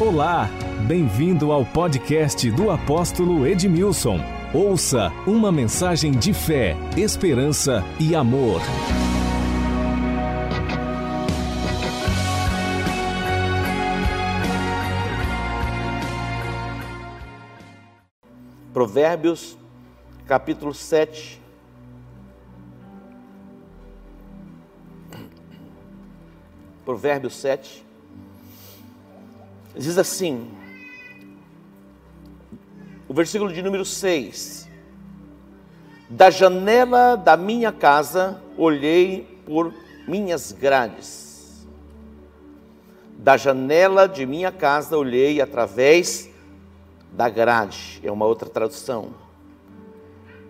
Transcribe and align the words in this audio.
Olá, 0.00 0.48
bem-vindo 0.88 1.52
ao 1.52 1.62
podcast 1.62 2.50
do 2.52 2.70
apóstolo 2.70 3.46
Edmilson. 3.46 4.18
Ouça 4.54 5.12
uma 5.26 5.52
mensagem 5.52 6.10
de 6.12 6.32
fé, 6.32 6.74
esperança 6.96 7.84
e 8.00 8.14
amor. 8.14 8.62
Provérbios, 18.72 19.58
capítulo 20.26 20.72
7. 20.72 21.38
Provérbios 26.86 27.36
7. 27.36 27.89
Diz 29.76 29.96
assim, 29.98 30.50
o 33.08 33.14
versículo 33.14 33.52
de 33.52 33.62
número 33.62 33.84
6. 33.84 34.68
Da 36.08 36.28
janela 36.28 37.16
da 37.16 37.36
minha 37.36 37.70
casa 37.70 38.42
olhei 38.56 39.40
por 39.46 39.72
minhas 40.08 40.50
grades. 40.50 41.66
Da 43.16 43.36
janela 43.36 44.08
de 44.08 44.26
minha 44.26 44.50
casa 44.50 44.96
olhei 44.96 45.40
através 45.40 46.28
da 47.12 47.28
grade, 47.28 48.00
é 48.02 48.10
uma 48.10 48.26
outra 48.26 48.48
tradução. 48.48 49.10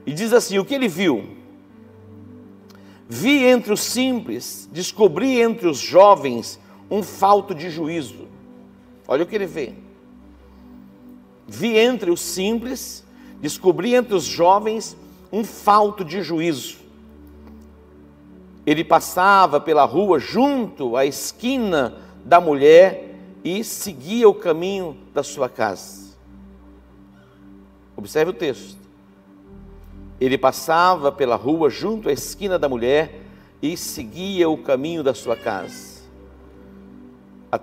E 0.07 0.13
diz 0.13 0.33
assim: 0.33 0.59
o 0.59 0.65
que 0.65 0.75
ele 0.75 0.89
viu? 0.89 1.37
Vi 3.09 3.45
entre 3.45 3.73
os 3.73 3.81
simples, 3.81 4.69
descobri 4.73 5.41
entre 5.41 5.67
os 5.67 5.79
jovens 5.79 6.59
um 6.91 7.03
falto 7.03 7.55
de 7.55 7.69
juízo. 7.69 8.30
Olha 9.11 9.25
o 9.25 9.27
que 9.27 9.35
ele 9.35 9.47
vê. 9.47 9.75
Vi 11.49 11.77
entre 11.77 12.13
os 12.13 12.21
simples, 12.21 13.05
descobri 13.41 13.93
entre 13.93 14.15
os 14.15 14.23
jovens 14.23 14.97
um 15.33 15.43
falto 15.43 16.05
de 16.05 16.23
juízo. 16.23 16.77
Ele 18.65 18.85
passava 18.85 19.61
pela 19.61 19.85
rua 19.85 20.21
junto 20.21 20.97
à 20.97 21.05
esquina 21.05 21.97
da 22.25 22.41
mulher 22.41 23.17
e 23.43 23.65
seguia 23.65 24.29
o 24.29 24.35
caminho 24.35 24.97
da 25.13 25.25
sua 25.25 25.49
casa. 25.49 26.17
Observe 27.97 28.31
o 28.31 28.35
texto. 28.35 28.79
Ele 30.21 30.39
passava 30.39 31.11
pela 31.11 31.35
rua 31.35 31.69
junto 31.69 32.09
à 32.09 32.13
esquina 32.13 32.61
da 32.61 32.69
mulher 32.69 33.23
e 33.61 33.77
seguia 33.77 34.49
o 34.49 34.57
caminho 34.57 35.03
da 35.03 35.15
sua 35.15 35.35
casa. 35.35 36.01
A, 37.51 37.59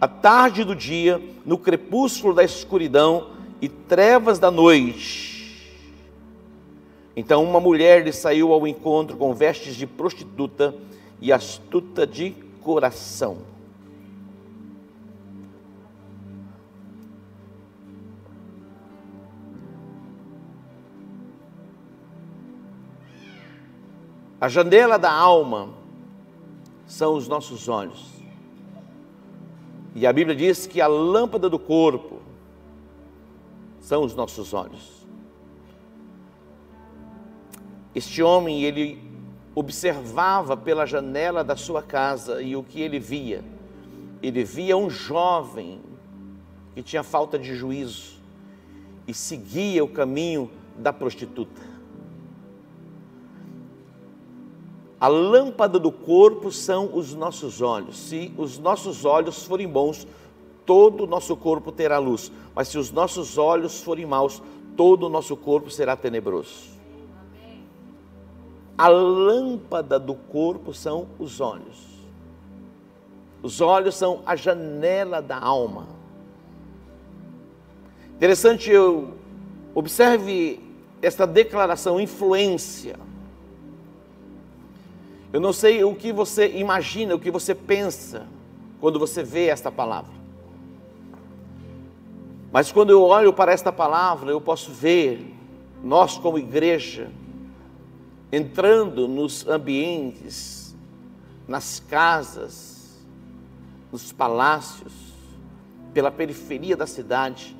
a 0.00 0.08
tarde 0.08 0.64
do 0.64 0.74
dia, 0.74 1.20
no 1.44 1.58
crepúsculo 1.58 2.32
da 2.32 2.42
escuridão 2.42 3.32
e 3.60 3.68
trevas 3.68 4.38
da 4.38 4.50
noite. 4.50 5.30
Então 7.14 7.44
uma 7.44 7.60
mulher 7.60 8.02
lhe 8.02 8.12
saiu 8.12 8.52
ao 8.52 8.66
encontro 8.66 9.16
com 9.16 9.34
vestes 9.34 9.76
de 9.76 9.86
prostituta 9.86 10.74
e 11.20 11.30
astuta 11.30 12.06
de 12.06 12.30
coração. 12.62 13.38
A 24.40 24.48
janela 24.48 24.98
da 24.98 25.12
alma 25.12 25.68
são 26.86 27.14
os 27.14 27.28
nossos 27.28 27.68
olhos. 27.68 28.19
E 29.94 30.06
a 30.06 30.12
Bíblia 30.12 30.36
diz 30.36 30.66
que 30.66 30.80
a 30.80 30.86
lâmpada 30.86 31.48
do 31.48 31.58
corpo 31.58 32.20
são 33.80 34.04
os 34.04 34.14
nossos 34.14 34.54
olhos. 34.54 35.06
Este 37.94 38.22
homem, 38.22 38.62
ele 38.62 39.02
observava 39.54 40.56
pela 40.56 40.86
janela 40.86 41.42
da 41.42 41.56
sua 41.56 41.82
casa 41.82 42.40
e 42.40 42.54
o 42.54 42.62
que 42.62 42.80
ele 42.80 43.00
via? 43.00 43.44
Ele 44.22 44.44
via 44.44 44.76
um 44.76 44.88
jovem 44.88 45.80
que 46.74 46.82
tinha 46.82 47.02
falta 47.02 47.38
de 47.38 47.54
juízo 47.54 48.20
e 49.08 49.12
seguia 49.12 49.82
o 49.82 49.88
caminho 49.88 50.50
da 50.76 50.92
prostituta. 50.92 51.69
A 55.00 55.08
lâmpada 55.08 55.78
do 55.78 55.90
corpo 55.90 56.52
são 56.52 56.90
os 56.94 57.14
nossos 57.14 57.62
olhos. 57.62 57.96
Se 57.98 58.34
os 58.36 58.58
nossos 58.58 59.06
olhos 59.06 59.44
forem 59.44 59.66
bons, 59.66 60.06
todo 60.66 61.04
o 61.04 61.06
nosso 61.06 61.34
corpo 61.34 61.72
terá 61.72 61.98
luz. 61.98 62.30
Mas 62.54 62.68
se 62.68 62.76
os 62.76 62.90
nossos 62.90 63.38
olhos 63.38 63.80
forem 63.80 64.04
maus, 64.04 64.42
todo 64.76 65.06
o 65.06 65.08
nosso 65.08 65.34
corpo 65.36 65.70
será 65.70 65.96
tenebroso. 65.96 66.68
A 68.76 68.88
lâmpada 68.88 69.98
do 69.98 70.14
corpo 70.14 70.74
são 70.74 71.06
os 71.18 71.40
olhos. 71.40 71.88
Os 73.42 73.62
olhos 73.62 73.94
são 73.94 74.20
a 74.26 74.36
janela 74.36 75.22
da 75.22 75.38
alma. 75.38 75.86
Interessante, 78.16 78.70
eu 78.70 79.14
observe 79.74 80.60
esta 81.00 81.26
declaração, 81.26 81.98
influência. 81.98 82.98
Eu 85.32 85.40
não 85.40 85.52
sei 85.52 85.84
o 85.84 85.94
que 85.94 86.12
você 86.12 86.48
imagina, 86.56 87.14
o 87.14 87.18
que 87.18 87.30
você 87.30 87.54
pensa 87.54 88.26
quando 88.80 88.98
você 88.98 89.22
vê 89.22 89.46
esta 89.46 89.70
palavra. 89.70 90.12
Mas 92.52 92.72
quando 92.72 92.90
eu 92.90 93.02
olho 93.02 93.32
para 93.32 93.52
esta 93.52 93.70
palavra, 93.70 94.30
eu 94.30 94.40
posso 94.40 94.72
ver 94.72 95.34
nós 95.82 96.18
como 96.18 96.38
igreja 96.38 97.10
entrando 98.32 99.06
nos 99.06 99.46
ambientes, 99.46 100.74
nas 101.46 101.80
casas, 101.80 103.04
nos 103.90 104.12
palácios, 104.12 104.92
pela 105.92 106.10
periferia 106.10 106.76
da 106.76 106.86
cidade, 106.86 107.56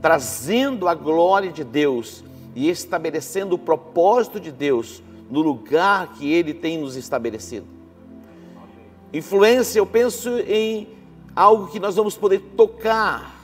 trazendo 0.00 0.88
a 0.88 0.94
glória 0.94 1.50
de 1.50 1.64
Deus 1.64 2.24
e 2.54 2.68
estabelecendo 2.68 3.54
o 3.54 3.58
propósito 3.58 4.38
de 4.38 4.50
Deus 4.52 5.02
no 5.30 5.40
lugar 5.40 6.14
que 6.14 6.32
Ele 6.32 6.52
tem 6.54 6.78
nos 6.78 6.96
estabelecido. 6.96 7.66
Influência, 9.12 9.78
eu 9.78 9.86
penso 9.86 10.30
em 10.40 10.88
algo 11.34 11.68
que 11.68 11.78
nós 11.78 11.96
vamos 11.96 12.16
poder 12.16 12.40
tocar, 12.56 13.34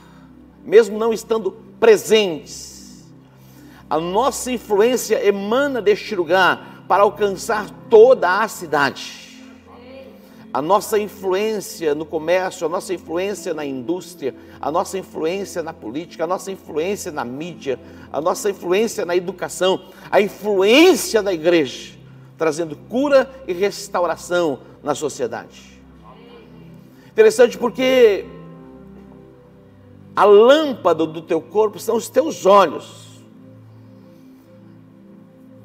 mesmo 0.65 0.99
não 0.99 1.13
estando 1.13 1.53
presentes. 1.79 3.07
A 3.89 3.99
nossa 3.99 4.51
influência 4.51 5.25
emana 5.27 5.81
deste 5.81 6.15
lugar 6.15 6.85
para 6.89 7.03
alcançar 7.03 7.71
toda 7.89 8.41
a 8.41 8.49
cidade 8.49 9.28
a 10.53 10.63
nossa 10.63 10.99
influência 10.99 11.95
no 11.95 12.07
comércio, 12.07 12.67
a 12.67 12.69
nossa 12.69 12.95
influência 12.95 13.53
na 13.53 13.65
indústria, 13.65 14.35
a 14.61 14.71
nossa 14.71 14.99
influência 14.99 15.63
na 15.63 15.73
política, 15.73 16.25
a 16.25 16.27
nossa 16.27 16.51
influência 16.51 17.13
na 17.13 17.25
mídia, 17.25 17.79
a 18.13 18.21
nossa 18.21 18.49
influência 18.51 19.05
na 19.05 19.15
educação, 19.15 19.81
a 20.11 20.21
influência 20.21 21.23
da 21.23 21.33
igreja, 21.33 21.95
trazendo 22.37 22.77
cura 22.77 23.31
e 23.47 23.53
restauração 23.53 24.61
na 24.83 24.95
sociedade. 24.95 25.79
Interessante 27.11 27.59
porque 27.59 28.25
a 30.15 30.25
lâmpada 30.25 31.07
do 31.07 31.21
teu 31.21 31.41
corpo 31.41 31.79
são 31.79 31.97
os 31.97 32.09
teus 32.09 32.47
olhos. 32.47 33.08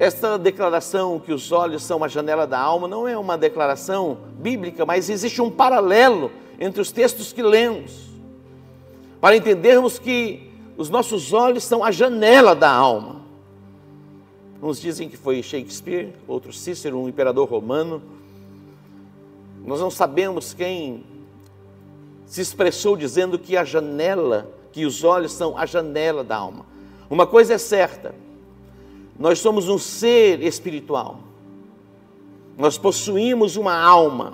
Esta 0.04 0.38
declaração 0.38 1.18
que 1.18 1.32
os 1.32 1.54
olhos 1.54 1.82
são 1.82 2.04
a 2.04 2.10
janela 2.10 2.46
da 2.46 2.60
alma 2.60 2.90
não 2.90 3.08
é 3.08 3.18
uma 3.18 3.38
declaração 3.38 4.18
bíblica, 4.38 4.86
mas 4.86 5.10
existe 5.10 5.42
um 5.42 5.50
paralelo 5.50 6.30
entre 6.60 6.82
os 6.82 6.92
textos 6.92 7.32
que 7.32 7.42
lemos, 7.42 8.10
para 9.22 9.38
entendermos 9.38 9.98
que 9.98 10.52
os 10.76 10.90
nossos 10.90 11.32
olhos 11.32 11.64
são 11.64 11.86
a 11.86 11.90
janela 11.90 12.54
da 12.54 12.70
alma. 12.70 13.22
Uns 14.62 14.82
dizem 14.82 15.08
que 15.08 15.16
foi 15.16 15.42
Shakespeare, 15.42 16.14
outros 16.28 16.60
Cícero, 16.60 17.00
um 17.00 17.08
imperador 17.08 17.48
romano. 17.48 18.04
Nós 19.66 19.80
não 19.80 19.90
sabemos 19.90 20.54
quem 20.54 21.06
se 22.26 22.42
expressou 22.42 22.98
dizendo 22.98 23.40
que 23.40 23.56
a 23.56 23.64
janela, 23.64 24.52
que 24.74 24.86
os 24.86 25.02
olhos 25.06 25.32
são 25.32 25.58
a 25.58 25.66
janela 25.66 26.26
da 26.26 26.36
alma. 26.36 26.66
Uma 27.10 27.26
coisa 27.26 27.54
é 27.54 27.58
certa, 27.58 28.14
nós 29.20 29.40
somos 29.40 29.70
um 29.70 29.78
ser 29.78 30.42
espiritual. 30.42 31.20
Nós 32.58 32.78
possuímos 32.78 33.56
uma 33.56 33.76
alma 33.76 34.34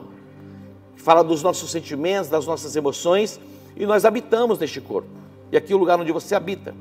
que 0.95 1.01
fala 1.01 1.23
dos 1.23 1.41
nossos 1.41 1.71
sentimentos, 1.71 2.29
das 2.29 2.45
nossas 2.45 2.75
emoções, 2.75 3.39
e 3.75 3.85
nós 3.85 4.05
habitamos 4.05 4.59
neste 4.59 4.81
corpo. 4.81 5.09
E 5.51 5.57
aqui 5.57 5.73
é 5.73 5.75
o 5.75 5.79
lugar 5.79 5.99
onde 5.99 6.11
você 6.11 6.35
habita. 6.35 6.75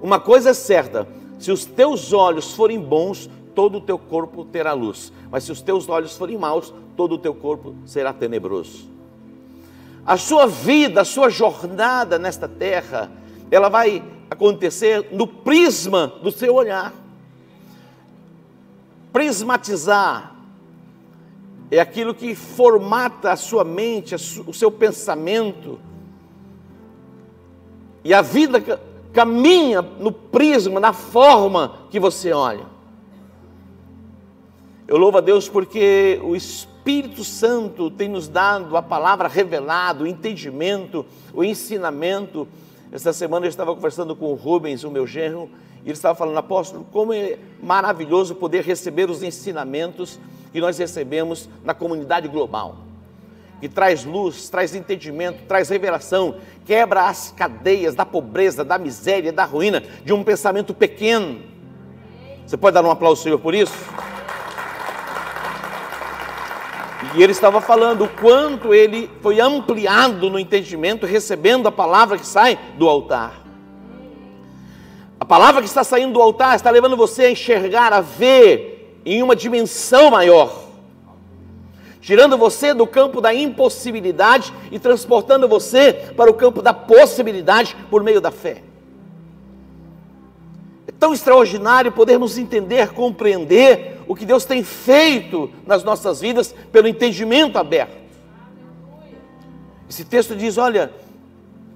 Uma 0.00 0.18
coisa 0.18 0.50
é 0.50 0.54
certa: 0.54 1.06
se 1.38 1.50
os 1.50 1.64
teus 1.64 2.12
olhos 2.12 2.52
forem 2.52 2.80
bons, 2.80 3.28
todo 3.54 3.78
o 3.78 3.80
teu 3.80 3.98
corpo 3.98 4.44
terá 4.44 4.72
luz. 4.72 5.12
Mas 5.30 5.44
se 5.44 5.52
os 5.52 5.60
teus 5.60 5.88
olhos 5.88 6.16
forem 6.16 6.38
maus, 6.38 6.72
todo 6.96 7.16
o 7.16 7.18
teu 7.18 7.34
corpo 7.34 7.74
será 7.84 8.12
tenebroso. 8.12 8.90
A 10.04 10.16
sua 10.16 10.46
vida, 10.46 11.02
a 11.02 11.04
sua 11.04 11.28
jornada 11.28 12.18
nesta 12.18 12.48
terra, 12.48 13.10
ela 13.50 13.68
vai 13.68 14.02
acontecer 14.32 15.08
no 15.12 15.26
prisma 15.26 16.06
do 16.22 16.30
seu 16.30 16.54
olhar. 16.54 16.92
Prismatizar 19.12 20.34
é 21.70 21.78
aquilo 21.78 22.14
que 22.14 22.34
formata 22.34 23.32
a 23.32 23.36
sua 23.36 23.64
mente, 23.64 24.14
o 24.14 24.52
seu 24.52 24.70
pensamento. 24.70 25.78
E 28.04 28.12
a 28.12 28.20
vida 28.20 28.80
caminha 29.12 29.82
no 29.82 30.10
prisma, 30.10 30.80
na 30.80 30.92
forma 30.92 31.78
que 31.90 32.00
você 32.00 32.32
olha. 32.32 32.66
Eu 34.88 34.98
louvo 34.98 35.18
a 35.18 35.20
Deus 35.20 35.48
porque 35.48 36.20
o 36.22 36.34
Espírito 36.34 37.22
Santo 37.22 37.90
tem 37.90 38.08
nos 38.08 38.28
dado 38.28 38.76
a 38.76 38.82
palavra 38.82 39.28
revelada, 39.28 40.04
o 40.04 40.06
entendimento, 40.06 41.06
o 41.32 41.44
ensinamento. 41.44 42.48
Esta 42.92 43.10
semana 43.10 43.46
eu 43.46 43.48
estava 43.48 43.74
conversando 43.74 44.14
com 44.14 44.26
o 44.26 44.34
Rubens, 44.34 44.84
o 44.84 44.90
meu 44.90 45.06
genro, 45.06 45.48
e 45.82 45.86
ele 45.86 45.92
estava 45.92 46.14
falando, 46.14 46.36
apóstolo, 46.36 46.86
como 46.92 47.14
é 47.14 47.38
maravilhoso 47.62 48.34
poder 48.34 48.62
receber 48.62 49.08
os 49.08 49.22
ensinamentos 49.22 50.20
que 50.52 50.60
nós 50.60 50.76
recebemos 50.76 51.48
na 51.64 51.72
comunidade 51.72 52.28
global. 52.28 52.76
Que 53.62 53.68
traz 53.68 54.04
luz, 54.04 54.50
traz 54.50 54.74
entendimento, 54.74 55.44
traz 55.48 55.70
revelação, 55.70 56.34
quebra 56.66 57.08
as 57.08 57.32
cadeias 57.32 57.94
da 57.94 58.04
pobreza, 58.04 58.62
da 58.62 58.76
miséria, 58.76 59.32
da 59.32 59.46
ruína, 59.46 59.82
de 60.04 60.12
um 60.12 60.22
pensamento 60.22 60.74
pequeno. 60.74 61.40
Você 62.46 62.58
pode 62.58 62.74
dar 62.74 62.84
um 62.84 62.90
aplauso 62.90 63.22
Senhor 63.22 63.38
por 63.38 63.54
isso? 63.54 63.72
E 67.14 67.22
ele 67.22 67.32
estava 67.32 67.60
falando 67.60 68.04
o 68.04 68.08
quanto 68.08 68.72
ele 68.72 69.10
foi 69.20 69.40
ampliado 69.40 70.30
no 70.30 70.38
entendimento, 70.38 71.04
recebendo 71.04 71.66
a 71.66 71.72
palavra 71.72 72.16
que 72.16 72.26
sai 72.26 72.58
do 72.78 72.88
altar. 72.88 73.42
A 75.20 75.24
palavra 75.24 75.60
que 75.60 75.68
está 75.68 75.84
saindo 75.84 76.14
do 76.14 76.22
altar 76.22 76.56
está 76.56 76.70
levando 76.70 76.96
você 76.96 77.26
a 77.26 77.30
enxergar, 77.30 77.92
a 77.92 78.00
ver 78.00 79.00
em 79.04 79.22
uma 79.22 79.36
dimensão 79.36 80.10
maior, 80.10 80.64
tirando 82.00 82.36
você 82.36 82.72
do 82.74 82.86
campo 82.86 83.20
da 83.20 83.32
impossibilidade 83.32 84.52
e 84.70 84.78
transportando 84.78 85.46
você 85.46 85.92
para 86.16 86.30
o 86.30 86.34
campo 86.34 86.62
da 86.62 86.72
possibilidade 86.72 87.76
por 87.90 88.02
meio 88.02 88.20
da 88.20 88.30
fé. 88.30 88.62
É 90.88 90.92
tão 90.98 91.12
extraordinário 91.12 91.92
podermos 91.92 92.38
entender, 92.38 92.92
compreender 92.92 93.91
o 94.06 94.14
que 94.14 94.24
Deus 94.24 94.44
tem 94.44 94.62
feito 94.62 95.50
nas 95.66 95.84
nossas 95.84 96.20
vidas 96.20 96.54
pelo 96.70 96.88
entendimento 96.88 97.58
aberto. 97.58 97.96
Esse 99.88 100.04
texto 100.04 100.34
diz: 100.34 100.58
Olha, 100.58 100.92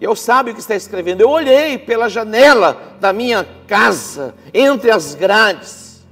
eu 0.00 0.14
sabe 0.14 0.50
o 0.50 0.55
que 0.55 0.61
está 0.61 0.75
escrevendo. 0.75 1.20
Eu 1.20 1.31
olhei 1.31 1.78
pela 1.78 2.08
janela 2.08 2.96
da 3.00 3.12
minha 3.12 3.46
casa, 3.67 4.34
entre 4.52 4.90
as 4.90 5.14
grades, 5.14 6.05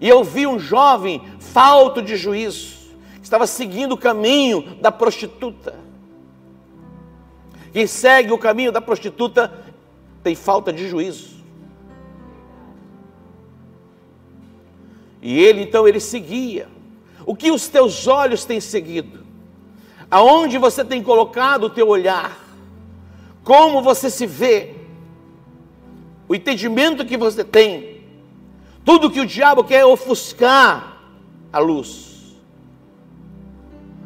e 0.00 0.08
eu 0.08 0.22
vi 0.22 0.46
um 0.46 0.58
jovem 0.58 1.22
falto 1.38 2.02
de 2.02 2.16
juízo, 2.16 2.76
que 3.16 3.24
estava 3.24 3.46
seguindo 3.46 3.92
o 3.92 3.98
caminho 3.98 4.76
da 4.80 4.90
prostituta. 4.90 5.74
Quem 7.72 7.86
segue 7.86 8.32
o 8.32 8.38
caminho 8.38 8.70
da 8.70 8.80
prostituta 8.80 9.52
tem 10.22 10.34
falta 10.34 10.72
de 10.72 10.88
juízo. 10.88 11.33
E 15.24 15.40
ele 15.40 15.62
então 15.62 15.88
ele 15.88 16.00
seguia. 16.00 16.68
O 17.24 17.34
que 17.34 17.50
os 17.50 17.66
teus 17.66 18.06
olhos 18.06 18.44
têm 18.44 18.60
seguido? 18.60 19.20
Aonde 20.10 20.58
você 20.58 20.84
tem 20.84 21.02
colocado 21.02 21.64
o 21.64 21.70
teu 21.70 21.88
olhar? 21.88 22.38
Como 23.42 23.80
você 23.80 24.10
se 24.10 24.26
vê? 24.26 24.74
O 26.28 26.34
entendimento 26.34 27.06
que 27.06 27.16
você 27.16 27.42
tem? 27.42 28.02
Tudo 28.84 29.10
que 29.10 29.20
o 29.20 29.26
diabo 29.26 29.64
quer 29.64 29.80
é 29.80 29.86
ofuscar 29.86 30.98
a 31.50 31.58
luz. 31.58 32.36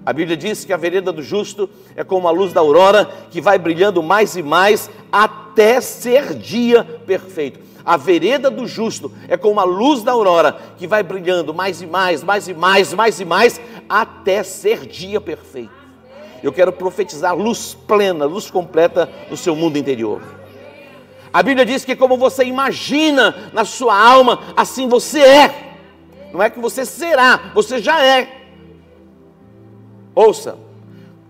A 0.07 0.13
Bíblia 0.13 0.37
diz 0.37 0.65
que 0.65 0.73
a 0.73 0.77
vereda 0.77 1.11
do 1.11 1.21
justo 1.21 1.69
é 1.97 2.05
como 2.05 2.29
a 2.29 2.31
luz 2.31 2.53
da 2.53 2.61
aurora 2.61 3.07
que 3.29 3.41
vai 3.41 3.59
brilhando 3.59 4.05
mais 4.05 4.37
e 4.37 4.43
mais 4.43 4.89
até 5.11 5.81
ser 5.81 6.35
dia 6.35 6.85
perfeito. 6.85 7.59
A 7.89 7.97
vereda 7.97 8.51
do 8.51 8.67
justo 8.67 9.11
é 9.29 9.35
como 9.35 9.59
a 9.59 9.65
luz 9.65 10.03
da 10.03 10.13
aurora 10.13 10.59
que 10.77 10.87
vai 10.87 11.03
brilhando 11.03 11.55
mais 11.55 11.81
e 11.81 11.87
mais, 11.87 12.23
mais 12.23 12.47
e 12.47 12.53
mais, 12.53 12.93
mais 12.93 13.19
e 13.19 13.25
mais, 13.25 13.61
até 13.89 14.43
ser 14.43 14.87
dia 14.87 15.19
perfeito. 15.19 15.73
Eu 16.43 16.53
quero 16.53 16.71
profetizar 16.71 17.35
luz 17.35 17.73
plena, 17.87 18.27
luz 18.27 18.51
completa 18.51 19.11
no 19.31 19.39
seu 19.39 19.57
mundo 19.57 19.79
interior. 19.79 20.21
A 21.33 21.43
Bíblia 21.43 21.65
diz 21.65 21.83
que 21.83 21.97
como 21.97 22.19
você 22.19 22.45
imagina 22.45 23.51
na 23.55 23.65
sua 23.65 23.99
alma, 23.99 24.39
assim 24.55 24.87
você 24.87 25.21
é. 25.21 25.75
Não 26.31 26.43
é 26.43 26.51
que 26.51 26.61
você 26.61 26.85
será, 26.85 27.53
você 27.55 27.81
já 27.81 28.05
é. 28.05 28.51
Ouça, 30.15 30.59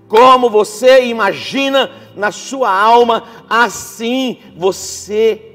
como 0.08 0.50
você 0.50 1.04
imagina 1.04 1.88
na 2.16 2.32
sua 2.32 2.68
alma, 2.68 3.22
assim 3.48 4.40
você. 4.56 5.47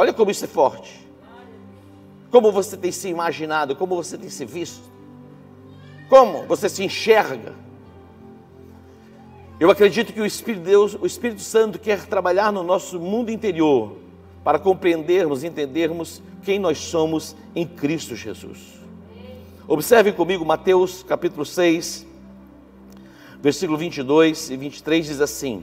Olha 0.00 0.14
como 0.14 0.30
isso 0.30 0.46
é 0.46 0.48
forte. 0.48 1.06
Como 2.30 2.50
você 2.50 2.74
tem 2.74 2.90
se 2.90 3.08
imaginado, 3.08 3.76
como 3.76 3.94
você 3.94 4.16
tem 4.16 4.30
se 4.30 4.46
visto. 4.46 4.88
Como 6.08 6.44
você 6.44 6.70
se 6.70 6.82
enxerga. 6.82 7.54
Eu 9.60 9.70
acredito 9.70 10.10
que 10.10 10.20
o 10.22 10.24
Espírito 10.24 10.62
Deus, 10.62 10.96
o 10.98 11.04
Espírito 11.04 11.42
Santo 11.42 11.78
quer 11.78 12.06
trabalhar 12.06 12.50
no 12.50 12.62
nosso 12.62 12.98
mundo 12.98 13.30
interior 13.30 13.98
para 14.42 14.58
compreendermos, 14.58 15.44
entendermos 15.44 16.22
quem 16.42 16.58
nós 16.58 16.78
somos 16.78 17.36
em 17.54 17.66
Cristo 17.66 18.16
Jesus. 18.16 18.80
Observe 19.68 20.12
comigo 20.12 20.46
Mateus 20.46 21.02
capítulo 21.02 21.44
6, 21.44 22.06
versículo 23.42 23.76
22 23.76 24.48
e 24.48 24.56
23 24.56 25.06
diz 25.06 25.20
assim: 25.20 25.62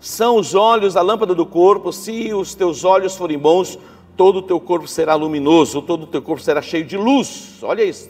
são 0.00 0.36
os 0.36 0.54
olhos 0.54 0.96
a 0.96 1.02
lâmpada 1.02 1.34
do 1.34 1.46
corpo, 1.46 1.92
se 1.92 2.32
os 2.32 2.54
teus 2.54 2.84
olhos 2.84 3.16
forem 3.16 3.38
bons, 3.38 3.78
todo 4.16 4.38
o 4.38 4.42
teu 4.42 4.60
corpo 4.60 4.86
será 4.86 5.14
luminoso, 5.14 5.82
todo 5.82 6.04
o 6.04 6.06
teu 6.06 6.22
corpo 6.22 6.42
será 6.42 6.62
cheio 6.62 6.84
de 6.84 6.96
luz. 6.96 7.58
Olha 7.62 7.82
isso. 7.82 8.08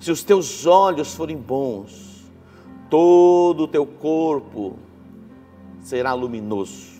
Se 0.00 0.10
os 0.10 0.22
teus 0.22 0.66
olhos 0.66 1.14
forem 1.14 1.36
bons, 1.36 2.24
todo 2.90 3.64
o 3.64 3.68
teu 3.68 3.86
corpo 3.86 4.76
será 5.82 6.12
luminoso. 6.12 6.92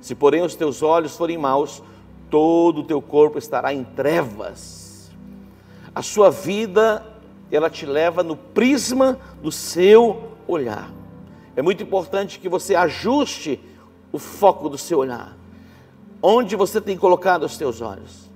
Se, 0.00 0.14
porém, 0.14 0.42
os 0.42 0.54
teus 0.54 0.82
olhos 0.82 1.16
forem 1.16 1.38
maus, 1.38 1.82
todo 2.28 2.80
o 2.80 2.84
teu 2.84 3.00
corpo 3.00 3.38
estará 3.38 3.72
em 3.72 3.84
trevas. 3.84 5.10
A 5.94 6.02
sua 6.02 6.30
vida, 6.30 7.04
ela 7.50 7.68
te 7.68 7.84
leva 7.84 8.22
no 8.22 8.36
prisma 8.36 9.18
do 9.42 9.50
seu 9.52 10.30
olhar. 10.46 10.99
É 11.56 11.62
muito 11.62 11.82
importante 11.82 12.38
que 12.38 12.48
você 12.48 12.74
ajuste 12.74 13.60
o 14.12 14.18
foco 14.18 14.68
do 14.68 14.78
seu 14.78 14.98
olhar. 14.98 15.36
Onde 16.22 16.56
você 16.56 16.80
tem 16.80 16.96
colocado 16.96 17.44
os 17.44 17.56
seus 17.56 17.80
olhos? 17.80 18.30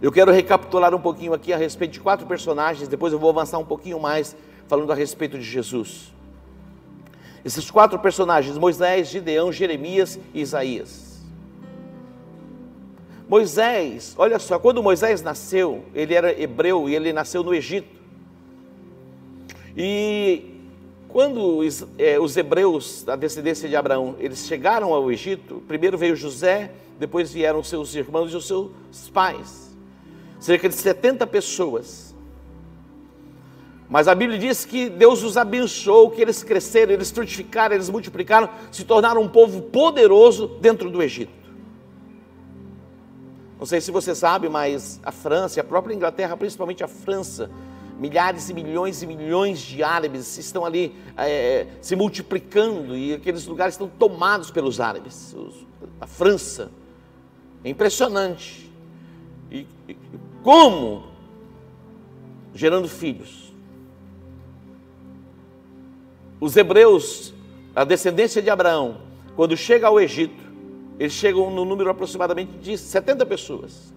Eu 0.00 0.12
quero 0.12 0.30
recapitular 0.30 0.94
um 0.94 1.00
pouquinho 1.00 1.34
aqui 1.34 1.52
a 1.52 1.56
respeito 1.56 1.92
de 1.92 2.00
quatro 2.00 2.26
personagens, 2.26 2.88
depois 2.88 3.12
eu 3.12 3.18
vou 3.18 3.30
avançar 3.30 3.58
um 3.58 3.64
pouquinho 3.64 3.98
mais 3.98 4.36
falando 4.68 4.92
a 4.92 4.94
respeito 4.94 5.36
de 5.36 5.44
Jesus. 5.44 6.12
Esses 7.44 7.70
quatro 7.70 7.98
personagens, 7.98 8.56
Moisés, 8.56 9.08
Gideão, 9.08 9.50
Jeremias 9.50 10.18
e 10.32 10.40
Isaías. 10.40 11.08
Moisés, 13.28 14.14
olha 14.16 14.38
só, 14.38 14.58
quando 14.58 14.82
Moisés 14.82 15.20
nasceu, 15.20 15.84
ele 15.94 16.14
era 16.14 16.40
hebreu 16.40 16.88
e 16.88 16.94
ele 16.94 17.12
nasceu 17.12 17.42
no 17.42 17.52
Egito. 17.52 17.98
E 19.76 20.57
quando 21.08 21.58
os, 21.58 21.86
é, 21.96 22.20
os 22.20 22.36
hebreus, 22.36 23.02
da 23.02 23.16
descendência 23.16 23.68
de 23.68 23.74
Abraão, 23.74 24.14
eles 24.18 24.46
chegaram 24.46 24.92
ao 24.92 25.10
Egito, 25.10 25.62
primeiro 25.66 25.96
veio 25.96 26.14
José, 26.14 26.70
depois 26.98 27.32
vieram 27.32 27.62
seus 27.62 27.94
irmãos 27.94 28.32
e 28.32 28.36
os 28.36 28.46
seus 28.46 28.70
pais. 29.12 29.74
Cerca 30.38 30.68
de 30.68 30.74
70 30.74 31.26
pessoas. 31.26 32.14
Mas 33.88 34.06
a 34.06 34.14
Bíblia 34.14 34.38
diz 34.38 34.66
que 34.66 34.90
Deus 34.90 35.22
os 35.22 35.38
abençoou, 35.38 36.10
que 36.10 36.20
eles 36.20 36.42
cresceram, 36.42 36.92
eles 36.92 37.10
frutificaram, 37.10 37.74
eles 37.74 37.88
multiplicaram, 37.88 38.50
se 38.70 38.84
tornaram 38.84 39.22
um 39.22 39.28
povo 39.28 39.62
poderoso 39.62 40.46
dentro 40.60 40.90
do 40.90 41.02
Egito. 41.02 41.32
Não 43.58 43.64
sei 43.64 43.80
se 43.80 43.90
você 43.90 44.14
sabe, 44.14 44.48
mas 44.48 45.00
a 45.02 45.10
França, 45.10 45.60
a 45.60 45.64
própria 45.64 45.94
Inglaterra, 45.94 46.36
principalmente 46.36 46.84
a 46.84 46.88
França, 46.88 47.50
milhares 47.98 48.48
e 48.48 48.54
milhões 48.54 49.02
e 49.02 49.06
milhões 49.06 49.58
de 49.58 49.82
árabes 49.82 50.38
estão 50.38 50.64
ali 50.64 50.94
é, 51.16 51.66
se 51.82 51.96
multiplicando 51.96 52.96
e 52.96 53.14
aqueles 53.14 53.46
lugares 53.46 53.74
estão 53.74 53.88
tomados 53.88 54.50
pelos 54.50 54.80
árabes. 54.80 55.34
A 56.00 56.06
França 56.06 56.70
é 57.64 57.68
impressionante. 57.68 58.70
E, 59.50 59.66
e 59.88 59.96
como? 60.42 61.08
Gerando 62.54 62.88
filhos. 62.88 63.48
os 66.40 66.56
hebreus, 66.56 67.34
a 67.74 67.84
descendência 67.84 68.40
de 68.40 68.50
Abraão, 68.50 68.98
quando 69.34 69.56
chega 69.56 69.86
ao 69.86 70.00
Egito, 70.00 70.42
eles 70.98 71.12
chegam 71.12 71.50
no 71.50 71.64
número 71.64 71.90
aproximadamente 71.90 72.52
de 72.58 72.76
70 72.76 73.26
pessoas. 73.26 73.92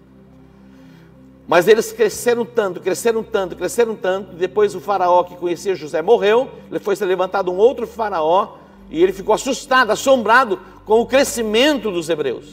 Mas 1.52 1.68
eles 1.68 1.92
cresceram 1.92 2.46
tanto, 2.46 2.80
cresceram 2.80 3.22
tanto, 3.22 3.54
cresceram 3.54 3.94
tanto. 3.94 4.34
Depois 4.36 4.74
o 4.74 4.80
faraó 4.80 5.22
que 5.22 5.36
conhecia 5.36 5.74
José 5.74 6.00
morreu, 6.00 6.48
foi 6.80 6.96
ser 6.96 7.04
levantado 7.04 7.52
um 7.52 7.58
outro 7.58 7.86
faraó 7.86 8.54
e 8.90 9.02
ele 9.02 9.12
ficou 9.12 9.34
assustado, 9.34 9.90
assombrado 9.90 10.58
com 10.86 11.02
o 11.02 11.04
crescimento 11.04 11.90
dos 11.90 12.08
hebreus. 12.08 12.46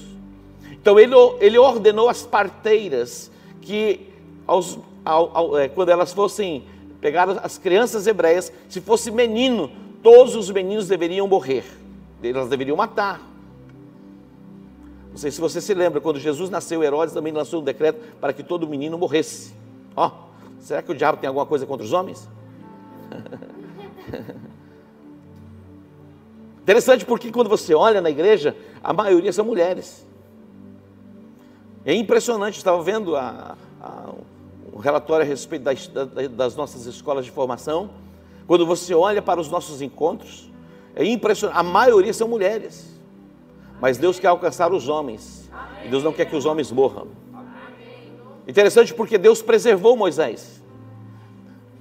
Então 0.70 1.00
ele, 1.00 1.16
ele 1.40 1.58
ordenou 1.58 2.10
as 2.10 2.24
parteiras 2.24 3.32
que 3.62 4.06
aos, 4.46 4.78
ao, 5.06 5.32
ao, 5.34 5.58
é, 5.58 5.70
quando 5.70 5.88
elas 5.88 6.12
fossem 6.12 6.66
pegar 7.00 7.30
as 7.42 7.58
crianças 7.58 8.06
hebreias, 8.06 8.52
se 8.68 8.82
fosse 8.82 9.10
menino, 9.12 9.72
todos 10.04 10.36
os 10.36 10.52
meninos 10.52 10.90
deveriam 10.90 11.26
morrer, 11.26 11.64
elas 12.22 12.50
deveriam 12.50 12.76
matar. 12.76 13.29
Não 15.20 15.22
sei 15.22 15.32
se 15.32 15.42
você 15.42 15.60
se 15.60 15.74
lembra, 15.74 16.00
quando 16.00 16.18
Jesus 16.18 16.50
nasceu, 16.50 16.82
Herodes 16.82 17.14
também 17.14 17.34
lançou 17.34 17.60
um 17.60 17.64
decreto 17.66 18.00
para 18.22 18.32
que 18.32 18.42
todo 18.42 18.66
menino 18.66 18.98
morresse. 18.98 19.54
Ó, 19.94 20.08
oh, 20.08 20.12
será 20.62 20.82
que 20.82 20.94
o 20.94 20.96
diabo 20.96 21.18
tem 21.18 21.28
alguma 21.28 21.46
coisa 21.46 21.66
contra 21.66 21.86
os 21.86 21.92
homens? 21.92 22.26
Interessante 26.64 27.04
porque 27.04 27.34
quando 27.34 27.50
você 27.50 27.76
olha 27.76 28.00
na 28.00 28.10
igreja, 28.10 28.56
a 28.82 28.94
maioria 28.94 29.34
são 29.34 29.44
mulheres. 29.44 30.08
É 31.84 31.94
impressionante, 31.94 32.56
estava 32.56 32.82
vendo 32.82 33.18
a, 33.18 33.58
a, 33.82 34.14
um 34.72 34.80
relatório 34.80 35.26
a 35.26 35.28
respeito 35.28 35.64
das, 35.64 35.92
das 36.32 36.56
nossas 36.56 36.86
escolas 36.86 37.26
de 37.26 37.32
formação. 37.32 37.90
Quando 38.48 38.66
você 38.66 38.96
olha 38.96 39.22
para 39.22 39.42
os 39.42 39.50
nossos 39.50 39.82
encontros, 39.82 40.50
é 40.96 41.04
impressionante, 41.04 41.60
a 41.60 41.64
maioria 41.64 42.14
são 42.14 42.30
mulheres. 42.30 42.98
Mas 43.80 43.98
Deus 43.98 44.20
quer 44.20 44.28
alcançar 44.28 44.72
os 44.74 44.88
homens. 44.88 45.50
E 45.84 45.88
Deus 45.88 46.04
não 46.04 46.12
quer 46.12 46.26
que 46.26 46.36
os 46.36 46.46
homens 46.46 46.72
morram. 46.72 47.08
Interessante 48.48 48.94
porque 48.94 49.18
Deus 49.18 49.42
preservou 49.42 49.96
Moisés. 49.96 50.62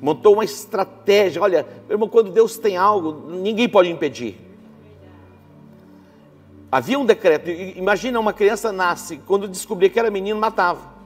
Montou 0.00 0.35
uma 0.35 0.45
estratégia. 0.45 1.43
Olha, 1.43 1.67
irmão, 1.88 2.09
quando 2.09 2.31
Deus 2.31 2.57
tem 2.57 2.76
algo, 2.76 3.31
ninguém 3.31 3.69
pode 3.69 3.90
impedir. 3.90 4.38
Havia 6.71 6.99
um 6.99 7.07
decreto. 7.07 7.50
Imagina 7.50 8.21
uma 8.21 8.33
criança 8.33 8.71
nasce, 8.71 9.19
quando 9.26 9.49
descobria 9.49 9.88
que 9.88 9.99
era 9.99 10.11
menino, 10.11 10.38
matava. 10.38 10.98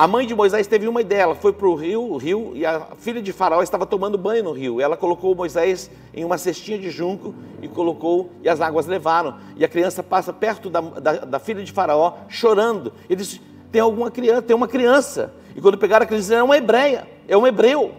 A 0.00 0.06
mãe 0.06 0.26
de 0.26 0.34
Moisés 0.34 0.66
teve 0.66 0.88
uma 0.88 1.02
ideia, 1.02 1.24
ela 1.24 1.34
foi 1.34 1.52
para 1.52 1.68
o 1.68 1.74
rio, 1.74 2.00
o 2.00 2.16
rio, 2.16 2.52
e 2.54 2.64
a 2.64 2.86
filha 2.96 3.20
de 3.20 3.34
Faraó 3.34 3.60
estava 3.60 3.84
tomando 3.84 4.16
banho 4.16 4.42
no 4.42 4.52
rio. 4.52 4.80
Ela 4.80 4.96
colocou 4.96 5.34
Moisés 5.34 5.90
em 6.14 6.24
uma 6.24 6.38
cestinha 6.38 6.78
de 6.78 6.88
junco 6.88 7.34
e 7.60 7.68
colocou, 7.68 8.30
e 8.42 8.48
as 8.48 8.62
águas 8.62 8.86
levaram. 8.86 9.34
E 9.58 9.62
a 9.62 9.68
criança 9.68 10.02
passa 10.02 10.32
perto 10.32 10.70
da, 10.70 10.80
da, 10.80 11.12
da 11.26 11.38
filha 11.38 11.62
de 11.62 11.70
Faraó, 11.70 12.14
chorando. 12.30 12.94
Ele 13.10 13.16
disse: 13.16 13.42
Tem 13.70 13.82
alguma 13.82 14.10
criança, 14.10 14.40
tem 14.40 14.56
uma 14.56 14.66
criança. 14.66 15.34
E 15.54 15.60
quando 15.60 15.76
pegaram 15.76 16.04
a 16.04 16.06
criança, 16.06 16.34
era 16.34 16.44
uma 16.44 16.56
hebreia, 16.56 17.06
é 17.28 17.36
um 17.36 17.46
hebreu. 17.46 17.92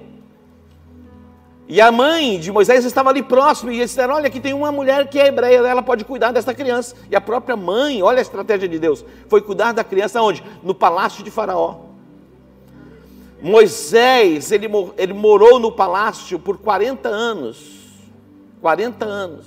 E 1.68 1.80
a 1.80 1.92
mãe 1.92 2.40
de 2.40 2.52
Moisés 2.52 2.84
estava 2.84 3.12
ali 3.12 3.22
próximo, 3.22 3.72
e 3.72 3.76
eles 3.76 3.92
disseram: 3.92 4.16
Olha, 4.16 4.26
aqui 4.26 4.40
tem 4.40 4.54
uma 4.54 4.72
mulher 4.72 5.08
que 5.08 5.20
é 5.20 5.28
hebreia, 5.28 5.58
ela 5.58 5.84
pode 5.84 6.04
cuidar 6.04 6.32
dessa 6.32 6.52
criança. 6.52 6.96
E 7.12 7.16
a 7.16 7.22
própria 7.22 7.56
mãe, 7.56 8.02
olha 8.02 8.18
a 8.18 8.24
estratégia 8.24 8.68
de 8.68 8.80
Deus, 8.80 9.06
foi 9.28 9.40
cuidar 9.40 9.72
da 9.72 9.84
criança 9.84 10.20
onde? 10.20 10.44
No 10.64 10.74
palácio 10.74 11.24
de 11.24 11.30
Faraó. 11.30 11.91
Moisés, 13.42 14.52
ele, 14.52 14.68
ele 14.98 15.14
morou 15.14 15.60
no 15.60 15.72
palácio 15.72 16.38
por 16.38 16.58
40 16.58 17.10
anos. 17.10 17.82
40 18.62 19.04
anos. 19.04 19.46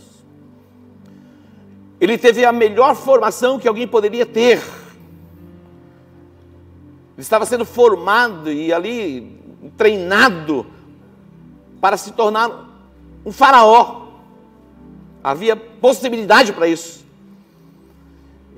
Ele 2.00 2.18
teve 2.18 2.44
a 2.44 2.52
melhor 2.52 2.96
formação 2.96 3.58
que 3.58 3.68
alguém 3.68 3.86
poderia 3.86 4.26
ter. 4.26 4.58
Ele 7.16 7.22
estava 7.22 7.46
sendo 7.46 7.64
formado 7.64 8.50
e 8.50 8.72
ali 8.72 9.40
treinado 9.76 10.66
para 11.80 11.96
se 11.96 12.12
tornar 12.12 12.68
um 13.24 13.30
faraó. 13.30 14.08
Havia 15.22 15.54
possibilidade 15.54 16.52
para 16.52 16.66
isso. 16.66 17.04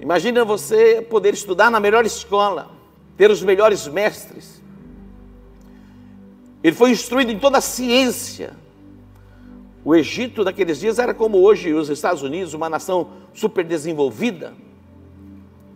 Imagina 0.00 0.44
você 0.44 1.00
poder 1.02 1.34
estudar 1.34 1.70
na 1.70 1.78
melhor 1.78 2.04
escola, 2.04 2.70
ter 3.16 3.30
os 3.30 3.42
melhores 3.42 3.86
mestres, 3.86 4.62
ele 6.62 6.74
foi 6.74 6.90
instruído 6.90 7.30
em 7.30 7.38
toda 7.38 7.58
a 7.58 7.60
ciência. 7.60 8.54
O 9.84 9.94
Egito 9.94 10.42
naqueles 10.42 10.80
dias 10.80 10.98
era 10.98 11.14
como 11.14 11.38
hoje 11.38 11.72
os 11.72 11.88
Estados 11.88 12.22
Unidos, 12.22 12.54
uma 12.54 12.68
nação 12.68 13.08
super 13.32 13.64
desenvolvida. 13.64 14.52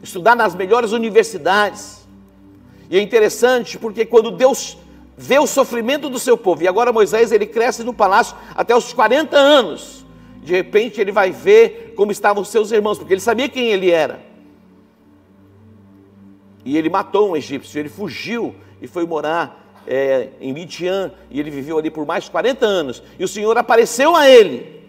Estudar 0.02 0.34
nas 0.34 0.54
melhores 0.54 0.92
universidades. 0.92 2.08
E 2.90 2.98
é 2.98 3.00
interessante 3.00 3.78
porque 3.78 4.04
quando 4.04 4.32
Deus 4.32 4.76
vê 5.16 5.38
o 5.38 5.46
sofrimento 5.46 6.08
do 6.08 6.18
seu 6.18 6.36
povo, 6.36 6.62
e 6.62 6.66
agora 6.66 6.92
Moisés 6.92 7.30
ele 7.30 7.46
cresce 7.46 7.84
no 7.84 7.94
palácio 7.94 8.36
até 8.54 8.74
os 8.74 8.92
40 8.92 9.36
anos. 9.36 10.04
De 10.42 10.54
repente 10.54 11.00
ele 11.00 11.12
vai 11.12 11.30
ver 11.30 11.92
como 11.94 12.10
estavam 12.10 12.42
seus 12.42 12.72
irmãos, 12.72 12.98
porque 12.98 13.12
ele 13.12 13.20
sabia 13.20 13.48
quem 13.48 13.68
ele 13.68 13.90
era. 13.90 14.20
E 16.64 16.76
ele 16.76 16.88
matou 16.88 17.30
um 17.30 17.36
egípcio, 17.36 17.78
ele 17.78 17.88
fugiu 17.88 18.54
e 18.80 18.88
foi 18.88 19.06
morar 19.06 19.59
é, 19.86 20.28
em 20.40 20.52
Midian, 20.52 21.12
e 21.30 21.40
ele 21.40 21.50
viveu 21.50 21.78
ali 21.78 21.90
por 21.90 22.06
mais 22.06 22.24
de 22.24 22.30
40 22.30 22.66
anos, 22.66 23.02
e 23.18 23.24
o 23.24 23.28
Senhor 23.28 23.56
apareceu 23.56 24.14
a 24.14 24.28
ele. 24.28 24.80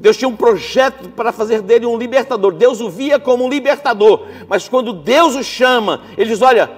Deus 0.00 0.16
tinha 0.16 0.28
um 0.28 0.36
projeto 0.36 1.10
para 1.10 1.30
fazer 1.30 1.60
dele 1.60 1.84
um 1.84 1.98
libertador. 1.98 2.54
Deus 2.54 2.80
o 2.80 2.88
via 2.88 3.18
como 3.18 3.44
um 3.44 3.48
libertador, 3.50 4.26
mas 4.48 4.66
quando 4.66 4.94
Deus 4.94 5.36
o 5.36 5.44
chama, 5.44 6.00
ele 6.16 6.30
diz: 6.30 6.40
Olha, 6.40 6.70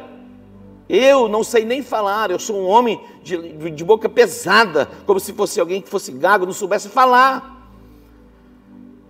eu 0.89 1.29
não 1.29 1.45
sei 1.45 1.65
nem 1.65 1.83
falar, 1.83 2.33
eu 2.33 2.39
sou 2.39 2.57
um 2.57 2.67
homem 2.67 3.01
de, 3.23 3.71
de 3.71 3.85
boca 3.85 4.09
pesada, 4.09 4.89
como 5.07 5.21
se 5.21 5.33
fosse 5.33 5.61
alguém 5.61 5.81
que 5.81 5.89
fosse 5.89 6.11
gago, 6.11 6.45
não 6.45 6.53
soubesse 6.53 6.89
falar. 6.89 7.61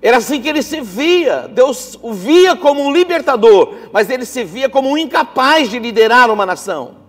Era 0.03 0.19
assim 0.19 0.43
que 0.43 0.49
ele 0.49 0.63
se 0.63 0.81
via. 0.81 1.49
Deus 1.49 1.99
o 2.03 2.13
via 2.13 2.55
como 2.55 2.83
um 2.83 2.93
libertador, 2.93 3.75
mas 3.93 4.11
ele 4.11 4.27
se 4.27 4.45
via 4.45 4.69
como 4.69 4.91
um 4.91 4.99
incapaz 4.99 5.71
de 5.71 5.79
liderar 5.79 6.31
uma 6.31 6.45
nação. 6.45 7.02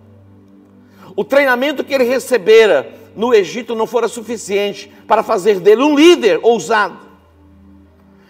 O 1.15 1.23
treinamento 1.23 1.83
que 1.83 1.93
ele 1.93 2.03
recebera 2.03 2.91
no 3.15 3.33
Egito 3.33 3.75
não 3.75 3.85
fora 3.85 4.07
suficiente 4.07 4.91
para 5.07 5.21
fazer 5.21 5.59
dele 5.59 5.83
um 5.83 5.95
líder 5.95 6.39
ousado. 6.41 6.97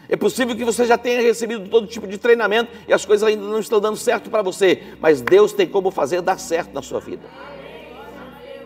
É 0.09 0.15
possível 0.15 0.55
que 0.55 0.65
você 0.65 0.85
já 0.85 0.97
tenha 0.97 1.21
recebido 1.21 1.67
todo 1.69 1.87
tipo 1.87 2.05
de 2.05 2.17
treinamento 2.17 2.71
e 2.87 2.93
as 2.93 3.05
coisas 3.05 3.27
ainda 3.27 3.43
não 3.43 3.59
estão 3.59 3.79
dando 3.79 3.97
certo 3.97 4.29
para 4.29 4.41
você, 4.41 4.83
mas 4.99 5.21
Deus 5.21 5.53
tem 5.53 5.65
como 5.65 5.89
fazer 5.89 6.21
dar 6.21 6.37
certo 6.37 6.73
na 6.73 6.81
sua 6.81 6.99
vida. 6.99 7.23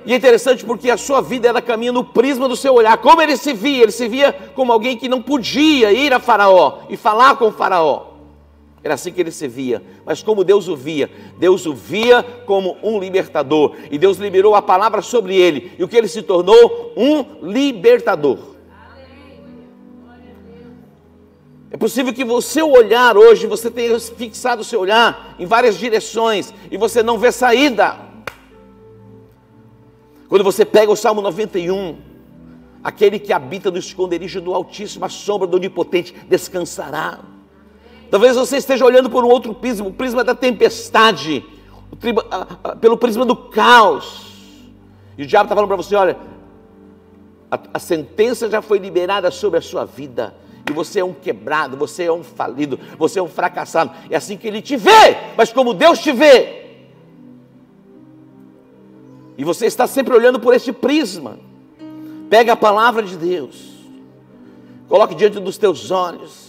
E 0.05 0.13
é 0.13 0.15
interessante 0.15 0.65
porque 0.65 0.89
a 0.89 0.97
sua 0.97 1.21
vida 1.21 1.47
ela 1.47 1.61
caminha 1.61 1.91
no 1.91 2.03
prisma 2.03 2.47
do 2.47 2.55
seu 2.55 2.73
olhar. 2.73 2.97
Como 2.97 3.21
ele 3.21 3.35
se 3.37 3.53
via? 3.53 3.83
Ele 3.83 3.91
se 3.91 4.07
via 4.07 4.33
como 4.55 4.71
alguém 4.71 4.97
que 4.97 5.09
não 5.09 5.21
podia 5.21 5.91
ir 5.91 6.13
a 6.13 6.19
Faraó 6.19 6.79
e 6.89 6.97
falar 6.97 7.35
com 7.35 7.47
o 7.47 7.51
Faraó. 7.51 8.16
Era 8.87 8.93
assim 8.93 9.11
que 9.11 9.19
ele 9.19 9.31
se 9.31 9.49
via. 9.49 9.83
Mas 10.05 10.23
como 10.23 10.45
Deus 10.45 10.69
o 10.69 10.75
via? 10.77 11.11
Deus 11.37 11.65
o 11.65 11.73
via 11.73 12.23
como 12.45 12.77
um 12.81 12.97
libertador. 12.97 13.75
E 13.91 13.97
Deus 13.97 14.15
liberou 14.15 14.55
a 14.55 14.61
palavra 14.61 15.01
sobre 15.01 15.35
ele. 15.35 15.73
E 15.77 15.83
o 15.83 15.89
que 15.89 15.97
ele 15.97 16.07
se 16.07 16.21
tornou? 16.21 16.93
Um 16.95 17.49
libertador. 17.51 18.39
É 21.69 21.75
possível 21.75 22.13
que 22.13 22.23
o 22.23 22.41
seu 22.41 22.71
olhar 22.71 23.17
hoje, 23.17 23.45
você 23.45 23.69
tenha 23.69 23.99
fixado 23.99 24.61
o 24.61 24.63
seu 24.63 24.79
olhar 24.79 25.35
em 25.37 25.45
várias 25.45 25.77
direções 25.77 26.53
e 26.71 26.77
você 26.77 27.03
não 27.03 27.17
vê 27.17 27.29
saída. 27.29 27.97
Quando 30.29 30.45
você 30.45 30.63
pega 30.63 30.89
o 30.89 30.95
Salmo 30.95 31.19
91, 31.19 31.97
aquele 32.81 33.19
que 33.19 33.33
habita 33.33 33.69
no 33.69 33.79
esconderijo 33.79 34.39
do 34.39 34.53
Altíssimo, 34.53 35.03
a 35.03 35.09
sombra 35.09 35.45
do 35.45 35.57
Onipotente, 35.57 36.15
descansará. 36.29 37.19
Talvez 38.09 38.35
você 38.35 38.57
esteja 38.57 38.85
olhando 38.85 39.09
por 39.09 39.25
um 39.25 39.27
outro 39.27 39.53
prisma, 39.53 39.87
o 39.87 39.93
prisma 39.93 40.23
da 40.23 40.33
tempestade, 40.33 41.43
pelo 42.79 42.97
prisma 42.97 43.25
do 43.25 43.35
caos. 43.35 44.25
E 45.17 45.23
o 45.23 45.25
diabo 45.25 45.45
está 45.45 45.55
falando 45.55 45.67
para 45.67 45.77
você: 45.77 45.95
olha, 45.95 46.17
a, 47.51 47.59
a 47.73 47.79
sentença 47.79 48.49
já 48.49 48.61
foi 48.61 48.77
liberada 48.77 49.29
sobre 49.29 49.59
a 49.59 49.61
sua 49.61 49.85
vida. 49.85 50.35
E 50.69 50.73
você 50.73 50.99
é 50.99 51.05
um 51.05 51.13
quebrado, 51.13 51.77
você 51.77 52.03
é 52.03 52.11
um 52.11 52.23
falido, 52.23 52.77
você 52.97 53.19
é 53.19 53.23
um 53.23 53.27
fracassado. 53.27 53.91
É 54.09 54.17
assim 54.17 54.35
que 54.37 54.47
ele 54.47 54.61
te 54.61 54.75
vê, 54.75 55.17
mas 55.37 55.51
como 55.51 55.73
Deus 55.73 55.99
te 55.99 56.11
vê. 56.11 56.65
E 59.37 59.43
você 59.43 59.65
está 59.65 59.87
sempre 59.87 60.13
olhando 60.13 60.39
por 60.39 60.53
esse 60.53 60.73
prisma. 60.73 61.39
Pega 62.29 62.53
a 62.53 62.57
palavra 62.57 63.03
de 63.03 63.15
Deus, 63.15 63.77
coloque 64.89 65.15
diante 65.15 65.39
dos 65.39 65.57
teus 65.57 65.91
olhos 65.91 66.46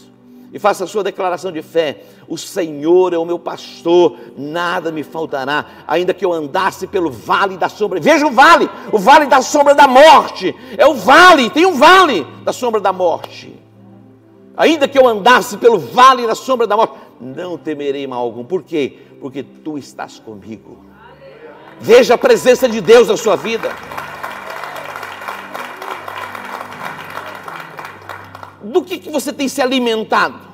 e 0.53 0.59
faça 0.59 0.85
a 0.85 0.87
sua 0.87 1.05
declaração 1.05 1.53
de 1.53 1.63
fé: 1.63 2.03
O 2.27 2.39
Senhor 2.39 3.13
é 3.13 3.19
o 3.19 3.25
meu 3.25 3.39
pastor, 3.39 4.17
nada 4.37 4.91
me 4.91 5.03
faltará, 5.03 5.67
ainda 5.87 6.15
que 6.15 6.25
eu 6.25 6.33
andasse 6.33 6.87
pelo 6.87 7.11
vale 7.11 7.57
da 7.57 7.69
sombra. 7.69 8.01
Veja 8.01 8.27
o 8.27 8.31
vale, 8.31 8.69
o 8.93 8.99
vale 8.99 9.27
da 9.27 9.43
sombra 9.43 9.75
da 9.75 9.87
morte. 9.87 10.55
É 10.77 10.87
o 10.87 10.95
vale, 10.95 11.51
tem 11.51 11.67
um 11.67 11.75
vale 11.75 12.27
da 12.45 12.53
sombra 12.53 12.81
da 12.81 12.93
morte. 12.93 13.55
Ainda 14.57 14.89
que 14.89 14.99
eu 14.99 15.07
andasse 15.07 15.57
pelo 15.57 15.79
vale 15.79 16.27
da 16.27 16.35
sombra 16.35 16.67
da 16.67 16.77
morte, 16.77 16.95
não 17.21 17.57
temerei 17.57 18.07
mal 18.07 18.21
algum. 18.21 18.45
Por 18.45 18.63
quê? 18.63 18.99
Porque 19.21 19.43
tu 19.43 19.79
estás 19.79 20.19
comigo. 20.19 20.79
Veja 21.81 22.15
a 22.15 22.19
presença 22.19 22.69
de 22.69 22.81
Deus 22.81 23.09
na 23.09 23.17
sua 23.17 23.37
vida. 23.37 23.71
Do 28.63 28.83
que, 28.83 28.99
que 28.99 29.11
você 29.11 29.33
tem 29.33 29.49
se 29.49 29.61
alimentado? 29.63 30.49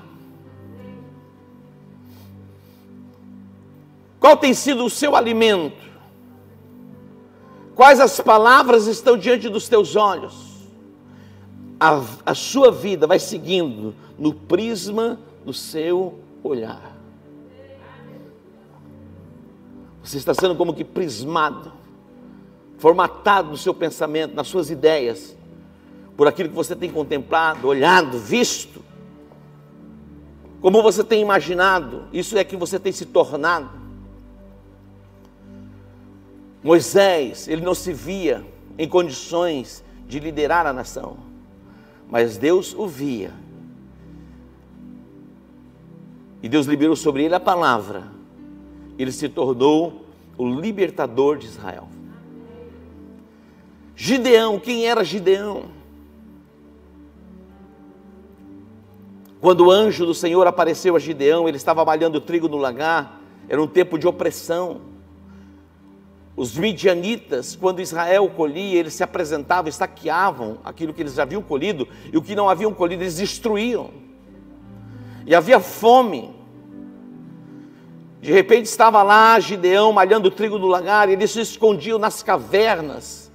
Qual 4.21 4.37
tem 4.37 4.55
sido 4.55 4.85
o 4.85 4.91
seu 4.91 5.15
alimento? 5.15 5.85
Quais 7.75 8.01
as 8.01 8.21
palavras 8.21 8.87
estão 8.87 9.19
diante 9.19 9.49
dos 9.49 9.69
teus 9.69 9.97
olhos? 9.97 10.35
A, 11.79 12.03
a 12.25 12.35
sua 12.35 12.71
vida 12.71 13.07
vai 13.07 13.19
seguindo 13.19 13.95
no 14.19 14.33
prisma 14.33 15.19
do 15.45 15.53
seu 15.53 16.21
olhar. 16.43 16.95
Você 20.03 20.19
está 20.19 20.33
sendo 20.35 20.55
como 20.55 20.75
que 20.75 20.85
prismado, 20.85 21.73
formatado 22.79 23.51
no 23.51 23.57
seu 23.57 23.75
pensamento, 23.75 24.35
nas 24.35 24.47
suas 24.47 24.71
ideias, 24.71 25.37
por 26.17 26.29
aquilo 26.29 26.49
que 26.49 26.55
você 26.55 26.77
tem 26.77 26.91
contemplado, 26.91 27.67
olhado, 27.67 28.19
visto, 28.19 28.83
como 30.61 30.83
você 30.83 31.05
tem 31.05 31.21
imaginado, 31.21 32.05
isso 32.11 32.39
é 32.39 32.43
que 32.43 32.57
você 32.57 32.79
tem 32.79 32.91
se 32.91 33.05
tornado. 33.05 33.71
Moisés, 36.63 37.47
ele 37.49 37.61
não 37.61 37.75
se 37.75 37.93
via 37.93 38.43
em 38.79 38.89
condições 38.89 39.85
de 40.09 40.19
liderar 40.19 40.67
a 40.67 40.73
nação, 40.73 41.19
mas 42.09 42.39
Deus 42.39 42.73
o 42.73 42.87
via. 42.87 43.31
E 46.43 46.49
Deus 46.49 46.65
liberou 46.65 46.97
sobre 46.97 47.25
ele 47.25 47.35
a 47.35 47.41
palavra. 47.41 48.05
Ele 48.99 49.13
se 49.13 49.29
tornou 49.29 50.07
o 50.39 50.49
libertador 50.49 51.37
de 51.37 51.47
Israel. 51.47 51.89
Gideão, 53.95 54.59
quem 54.59 54.87
era 54.87 55.05
Gideão? 55.05 55.65
Quando 59.45 59.67
o 59.67 59.71
anjo 59.71 60.07
do 60.07 60.15
Senhor 60.15 60.47
apareceu 60.47 60.97
a 60.97 60.99
Gideão, 60.99 61.47
ele 61.47 61.59
estava 61.59 61.85
malhando 61.85 62.19
trigo 62.19 62.49
no 62.49 62.57
lagar, 62.57 63.21
era 63.47 63.63
um 63.63 63.67
tempo 63.67 63.99
de 63.99 64.09
opressão. 64.09 64.81
Os 66.35 66.57
midianitas, 66.57 67.55
quando 67.55 67.83
Israel 67.83 68.27
colhia, 68.35 68.81
eles 68.81 68.95
se 68.95 69.03
apresentavam, 69.03 69.69
estaqueavam 69.69 70.57
aquilo 70.65 70.95
que 70.95 71.03
eles 71.03 71.19
haviam 71.19 71.43
colhido, 71.43 71.87
e 72.11 72.17
o 72.17 72.23
que 72.23 72.35
não 72.35 72.49
haviam 72.49 72.73
colhido, 72.73 73.03
eles 73.03 73.17
destruíam. 73.17 73.91
E 75.27 75.35
havia 75.35 75.61
fome. 75.61 76.35
De 78.23 78.33
repente 78.33 78.65
estava 78.65 79.03
lá 79.03 79.39
Gideão 79.41 79.93
malhando 79.93 80.31
trigo 80.31 80.59
no 80.59 80.69
lagar, 80.69 81.11
e 81.11 81.13
eles 81.13 81.33
se 81.33 81.43
escondiam 81.43 81.99
nas 81.99 82.23
cavernas. 82.23 83.31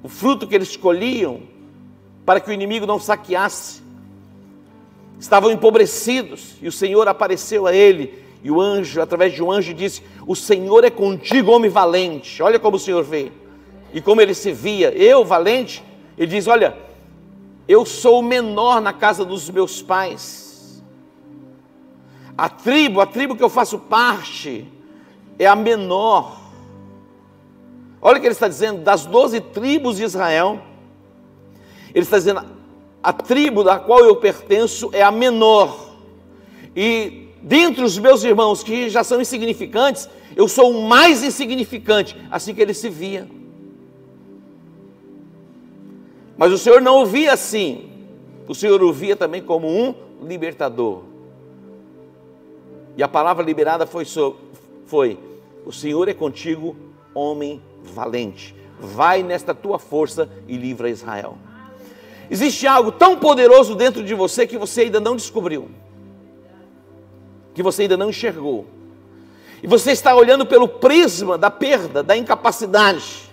O 0.00 0.08
fruto 0.08 0.46
que 0.46 0.54
eles 0.54 0.76
colhiam, 0.76 1.42
para 2.24 2.38
que 2.38 2.48
o 2.48 2.52
inimigo 2.52 2.86
não 2.86 3.00
saqueasse 3.00 3.89
estavam 5.20 5.52
empobrecidos, 5.52 6.56
e 6.62 6.66
o 6.66 6.72
Senhor 6.72 7.06
apareceu 7.06 7.66
a 7.66 7.74
ele, 7.74 8.24
e 8.42 8.50
o 8.50 8.60
anjo, 8.60 9.02
através 9.02 9.34
de 9.34 9.42
um 9.42 9.52
anjo, 9.52 9.74
disse: 9.74 10.02
O 10.26 10.34
Senhor 10.34 10.82
é 10.82 10.90
contigo, 10.90 11.52
homem 11.52 11.70
valente. 11.70 12.42
Olha 12.42 12.58
como 12.58 12.76
o 12.76 12.80
Senhor 12.80 13.04
vê, 13.04 13.30
e 13.92 14.00
como 14.00 14.20
ele 14.20 14.34
se 14.34 14.50
via, 14.50 14.90
eu 14.96 15.24
valente. 15.24 15.84
Ele 16.16 16.26
diz: 16.26 16.46
Olha, 16.46 16.74
eu 17.68 17.84
sou 17.84 18.20
o 18.20 18.22
menor 18.22 18.80
na 18.80 18.94
casa 18.94 19.24
dos 19.24 19.48
meus 19.50 19.82
pais. 19.82 20.82
A 22.36 22.48
tribo, 22.48 23.02
a 23.02 23.06
tribo 23.06 23.36
que 23.36 23.44
eu 23.44 23.50
faço 23.50 23.78
parte, 23.78 24.66
é 25.38 25.46
a 25.46 25.54
menor. 25.54 26.40
Olha 28.00 28.16
o 28.16 28.20
que 28.20 28.26
ele 28.26 28.32
está 28.32 28.48
dizendo: 28.48 28.80
das 28.80 29.04
doze 29.04 29.38
tribos 29.38 29.98
de 29.98 30.04
Israel, 30.04 30.60
ele 31.94 32.04
está 32.04 32.16
dizendo, 32.16 32.59
a 33.02 33.12
tribo 33.12 33.64
da 33.64 33.78
qual 33.78 34.00
eu 34.00 34.16
pertenço 34.16 34.90
é 34.92 35.02
a 35.02 35.10
menor. 35.10 35.90
E 36.76 37.28
dentre 37.42 37.82
os 37.82 37.98
meus 37.98 38.22
irmãos 38.22 38.62
que 38.62 38.88
já 38.90 39.02
são 39.02 39.20
insignificantes, 39.20 40.08
eu 40.36 40.46
sou 40.46 40.70
o 40.70 40.88
mais 40.88 41.22
insignificante, 41.22 42.16
assim 42.30 42.54
que 42.54 42.60
ele 42.60 42.74
se 42.74 42.88
via. 42.88 43.28
Mas 46.36 46.52
o 46.52 46.58
Senhor 46.58 46.80
não 46.80 47.02
o 47.02 47.06
via 47.06 47.32
assim. 47.32 47.90
O 48.48 48.54
Senhor 48.54 48.82
o 48.82 48.92
via 48.92 49.14
também 49.14 49.42
como 49.42 49.68
um 49.68 49.94
libertador. 50.22 51.02
E 52.96 53.02
a 53.02 53.08
palavra 53.08 53.44
liberada 53.44 53.86
foi, 53.86 54.04
foi: 54.86 55.18
O 55.64 55.72
Senhor 55.72 56.08
é 56.08 56.14
contigo, 56.14 56.76
homem 57.14 57.62
valente. 57.82 58.54
Vai 58.78 59.22
nesta 59.22 59.54
tua 59.54 59.78
força 59.78 60.28
e 60.48 60.56
livra 60.56 60.88
Israel. 60.88 61.36
Existe 62.30 62.64
algo 62.66 62.92
tão 62.92 63.18
poderoso 63.18 63.74
dentro 63.74 64.04
de 64.04 64.14
você 64.14 64.46
que 64.46 64.56
você 64.56 64.82
ainda 64.82 65.00
não 65.00 65.16
descobriu, 65.16 65.68
que 67.52 67.62
você 67.62 67.82
ainda 67.82 67.96
não 67.96 68.10
enxergou. 68.10 68.66
E 69.60 69.66
você 69.66 69.90
está 69.90 70.14
olhando 70.14 70.46
pelo 70.46 70.68
prisma 70.68 71.36
da 71.36 71.50
perda, 71.50 72.04
da 72.04 72.16
incapacidade. 72.16 73.28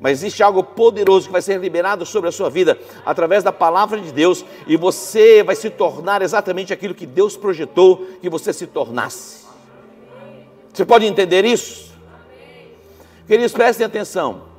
Mas 0.00 0.18
existe 0.18 0.42
algo 0.42 0.64
poderoso 0.64 1.26
que 1.26 1.32
vai 1.32 1.40
ser 1.40 1.60
liberado 1.60 2.04
sobre 2.04 2.28
a 2.28 2.32
sua 2.32 2.50
vida 2.50 2.76
através 3.06 3.44
da 3.44 3.52
palavra 3.52 4.00
de 4.00 4.10
Deus, 4.10 4.44
e 4.66 4.76
você 4.76 5.44
vai 5.44 5.54
se 5.54 5.70
tornar 5.70 6.22
exatamente 6.22 6.72
aquilo 6.72 6.94
que 6.94 7.06
Deus 7.06 7.36
projetou 7.36 8.04
que 8.20 8.28
você 8.28 8.52
se 8.52 8.66
tornasse. 8.66 9.46
Você 10.72 10.84
pode 10.84 11.06
entender 11.06 11.44
isso? 11.44 11.92
Queridos, 13.28 13.52
prestem 13.52 13.86
atenção. 13.86 14.50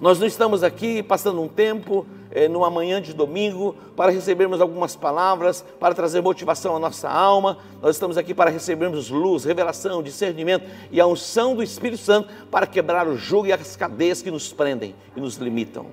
Nós 0.00 0.20
não 0.20 0.26
estamos 0.26 0.62
aqui 0.62 1.02
passando 1.02 1.40
um 1.40 1.48
tempo 1.48 2.06
é, 2.34 2.48
numa 2.48 2.68
manhã 2.68 3.00
de 3.00 3.14
domingo, 3.14 3.76
para 3.96 4.10
recebermos 4.10 4.60
algumas 4.60 4.96
palavras, 4.96 5.64
para 5.78 5.94
trazer 5.94 6.20
motivação 6.20 6.74
à 6.74 6.80
nossa 6.80 7.08
alma. 7.08 7.58
Nós 7.80 7.94
estamos 7.94 8.18
aqui 8.18 8.34
para 8.34 8.50
recebermos 8.50 9.08
luz, 9.08 9.44
revelação, 9.44 10.02
discernimento 10.02 10.68
e 10.90 11.00
a 11.00 11.06
unção 11.06 11.54
do 11.54 11.62
Espírito 11.62 12.02
Santo 12.02 12.28
para 12.50 12.66
quebrar 12.66 13.06
o 13.06 13.16
jugo 13.16 13.46
e 13.46 13.52
as 13.52 13.76
cadeias 13.76 14.20
que 14.20 14.32
nos 14.32 14.52
prendem 14.52 14.96
e 15.16 15.20
nos 15.20 15.36
limitam. 15.36 15.86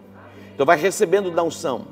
Então, 0.56 0.65
vai 0.65 0.77
recebendo 0.77 1.30
da 1.30 1.43
unção, 1.43 1.86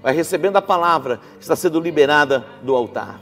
vai 0.00 0.14
recebendo 0.14 0.56
a 0.56 0.62
palavra 0.62 1.20
que 1.36 1.42
está 1.42 1.56
sendo 1.56 1.80
liberada 1.80 2.46
do 2.62 2.76
altar. 2.76 3.20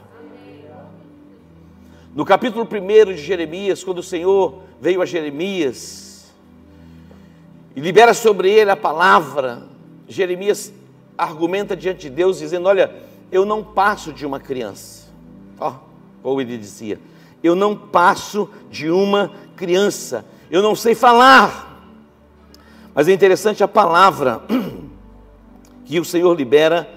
No 2.15 2.25
capítulo 2.25 2.67
1 2.71 3.15
de 3.15 3.17
Jeremias, 3.19 3.83
quando 3.83 3.99
o 3.99 4.03
Senhor 4.03 4.61
veio 4.81 5.01
a 5.01 5.07
Jeremias 5.07 6.33
e 7.75 7.81
libera 7.81 8.15
sobre 8.15 8.51
ele 8.51 8.71
a 8.71 8.77
palavra, 8.77 9.76
Jeremias 10.09 10.73
argumenta 11.17 11.77
diante 11.77 12.03
de 12.03 12.11
Deus, 12.11 12.39
dizendo: 12.39 12.69
Olha, 12.69 12.95
eu 13.31 13.45
não 13.45 13.63
passo 13.63 14.13
de 14.13 14.25
uma 14.25 14.39
criança. 14.39 15.07
Ó, 15.59 15.75
como 16.23 16.41
ele 16.41 16.57
dizia: 16.57 17.01
Eu 17.43 17.55
não 17.55 17.77
passo 17.77 18.49
de 18.71 18.91
uma 18.91 19.33
criança, 19.57 20.25
eu 20.51 20.63
não 20.63 20.75
sei 20.75 20.95
falar. 20.95 21.65
Mas 22.95 23.09
é 23.09 23.13
interessante 23.13 23.63
a 23.63 23.69
palavra 23.69 24.43
que 25.85 26.01
o 26.01 26.05
Senhor 26.05 26.35
libera 26.35 26.89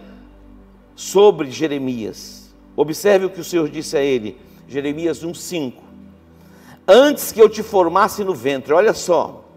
sobre 0.95 1.51
Jeremias. 1.51 2.53
Observe 2.75 3.25
o 3.25 3.29
que 3.29 3.41
o 3.41 3.43
Senhor 3.43 3.69
disse 3.69 3.97
a 3.97 4.01
ele, 4.01 4.37
Jeremias 4.67 5.23
1,5. 5.23 5.73
Antes 6.87 7.31
que 7.31 7.41
eu 7.41 7.49
te 7.49 7.61
formasse 7.61 8.23
no 8.23 8.33
ventre, 8.33 8.73
olha 8.73 8.93
só, 8.93 9.48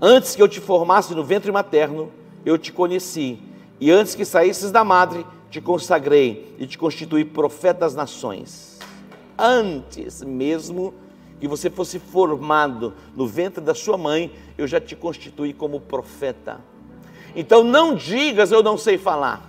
Antes 0.00 0.34
que 0.34 0.42
eu 0.42 0.48
te 0.48 0.60
formasse 0.60 1.14
no 1.14 1.22
ventre 1.22 1.52
materno, 1.52 2.10
eu 2.44 2.56
te 2.56 2.72
conheci. 2.72 3.38
E 3.78 3.90
antes 3.90 4.14
que 4.14 4.24
saísses 4.24 4.70
da 4.70 4.82
madre, 4.82 5.26
te 5.50 5.60
consagrei 5.60 6.54
e 6.58 6.66
te 6.66 6.78
constituí 6.78 7.24
profeta 7.24 7.80
das 7.80 7.94
nações. 7.94 8.78
Antes 9.38 10.22
mesmo 10.22 10.94
que 11.38 11.48
você 11.48 11.68
fosse 11.68 11.98
formado 11.98 12.94
no 13.14 13.26
ventre 13.26 13.62
da 13.62 13.74
sua 13.74 13.98
mãe, 13.98 14.32
eu 14.56 14.66
já 14.66 14.80
te 14.80 14.96
constituí 14.96 15.52
como 15.52 15.80
profeta. 15.80 16.60
Então 17.34 17.62
não 17.62 17.94
digas 17.94 18.52
eu 18.52 18.62
não 18.62 18.78
sei 18.78 18.96
falar. 18.96 19.48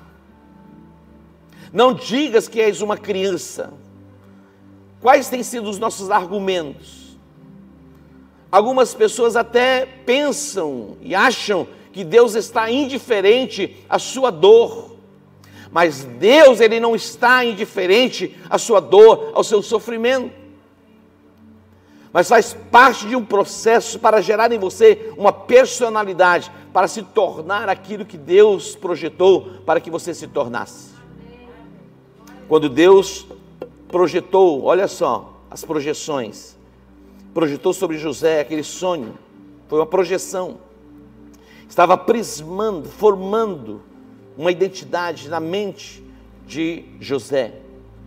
Não 1.72 1.94
digas 1.94 2.48
que 2.50 2.60
és 2.60 2.82
uma 2.82 2.98
criança. 2.98 3.74
Quais 5.00 5.30
têm 5.30 5.44
sido 5.44 5.70
os 5.70 5.80
nossos 5.80 6.10
argumentos? 6.10 7.01
Algumas 8.52 8.94
pessoas 8.94 9.36
até 9.36 9.86
pensam 9.86 10.98
e 11.02 11.16
acham 11.16 11.68
que 11.94 12.04
Deus 12.04 12.36
está 12.36 12.70
indiferente 12.70 13.78
à 13.90 13.98
sua 13.98 14.30
dor. 14.30 14.92
Mas 15.72 16.04
Deus, 16.04 16.60
ele 16.60 16.80
não 16.80 16.94
está 16.94 17.46
indiferente 17.46 18.38
à 18.50 18.58
sua 18.58 18.82
dor, 18.82 19.32
ao 19.34 19.44
seu 19.44 19.62
sofrimento. 19.62 20.42
Mas 22.12 22.28
faz 22.28 22.54
parte 22.70 23.08
de 23.08 23.16
um 23.16 23.24
processo 23.24 23.98
para 23.98 24.22
gerar 24.22 24.52
em 24.52 24.60
você 24.60 25.14
uma 25.18 25.32
personalidade, 25.32 26.52
para 26.74 26.90
se 26.90 27.02
tornar 27.04 27.70
aquilo 27.70 28.06
que 28.06 28.18
Deus 28.18 28.76
projetou 28.76 29.62
para 29.66 29.80
que 29.80 29.90
você 29.90 30.14
se 30.14 30.28
tornasse. 30.28 30.92
Quando 32.50 32.68
Deus 32.68 33.26
projetou, 33.88 34.64
olha 34.64 34.90
só, 34.90 35.42
as 35.50 35.64
projeções, 35.64 36.58
projetou 37.34 37.74
sobre 37.74 37.98
José 37.98 38.42
aquele 38.42 38.64
sonho, 38.64 39.18
foi 39.68 39.80
uma 39.80 39.86
projeção, 39.86 40.58
estava 41.68 41.98
prismando, 41.98 42.90
formando 42.90 43.82
uma 44.38 44.52
identidade 44.52 45.30
na 45.30 45.40
mente 45.40 46.04
de 46.46 46.86
José, 47.00 47.54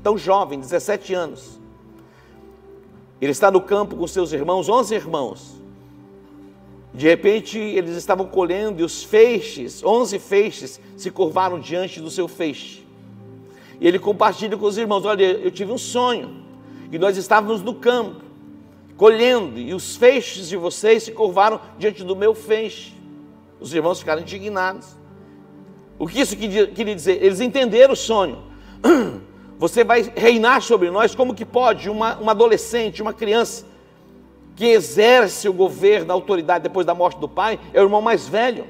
tão 0.03 0.19
jovem, 0.19 0.61
17 0.61 1.15
anos. 1.15 1.59
Ele 3.21 3.33
está 3.33 3.51
no 3.51 3.61
campo 3.61 3.97
com 3.97 4.07
seus 4.07 4.33
irmãos, 4.33 4.69
11 4.69 4.95
irmãos. 4.95 5.55
De 6.93 7.09
repente, 7.09 7.59
eles 7.59 7.97
estavam 7.97 8.27
colhendo 8.27 8.81
e 8.81 8.85
os 8.85 9.03
feixes, 9.03 9.83
11 9.83 10.19
feixes, 10.19 10.81
se 10.97 11.11
curvaram 11.11 11.59
diante 11.59 12.01
do 12.01 12.11
seu 12.11 12.29
feixe. 12.29 12.85
E 13.81 13.89
ele 13.89 13.99
compartilha 13.99 14.57
com 14.57 14.67
os 14.67 14.79
irmãos: 14.79 15.05
Olha, 15.05 15.25
eu 15.25 15.51
tive 15.51 15.73
um 15.73 15.79
sonho, 15.79 16.45
e 16.93 16.99
nós 16.99 17.17
estávamos 17.17 17.63
no 17.63 17.75
campo, 17.75 18.24
colhendo, 18.97 19.59
e 19.59 19.75
os 19.75 19.97
feixes 19.97 20.49
de 20.49 20.57
vocês 20.57 21.03
se 21.03 21.13
curvaram 21.13 21.61
diante 21.79 22.03
do 22.05 22.15
meu 22.15 22.35
feixe. 22.35 22.93
Os 23.61 23.73
irmãos 23.75 24.01
ficaram 24.01 24.23
indignados. 24.23 24.97
O 25.99 26.07
que 26.07 26.21
isso 26.21 26.37
queria 26.37 26.95
dizer? 26.95 27.23
Eles 27.23 27.41
entenderam 27.41 27.95
o 27.95 27.97
sonho. 27.97 28.45
Você 29.59 29.85
vai 29.85 30.03
reinar 30.15 30.61
sobre 30.61 30.91
nós. 30.91 31.15
Como 31.15 31.35
que 31.35 31.45
pode 31.45 31.89
uma, 31.89 32.17
uma 32.17 32.33
adolescente, 32.33 33.01
uma 33.01 33.13
criança 33.13 33.65
que 34.57 34.67
exerce 34.67 35.49
o 35.49 35.53
governo, 35.53 36.13
a 36.13 36.15
autoridade 36.15 36.63
depois 36.63 36.87
da 36.87 36.95
morte 36.95 37.19
do 37.19 37.29
pai, 37.29 37.59
é 37.73 37.81
o 37.81 37.85
irmão 37.85 38.03
mais 38.03 38.29
velho. 38.29 38.67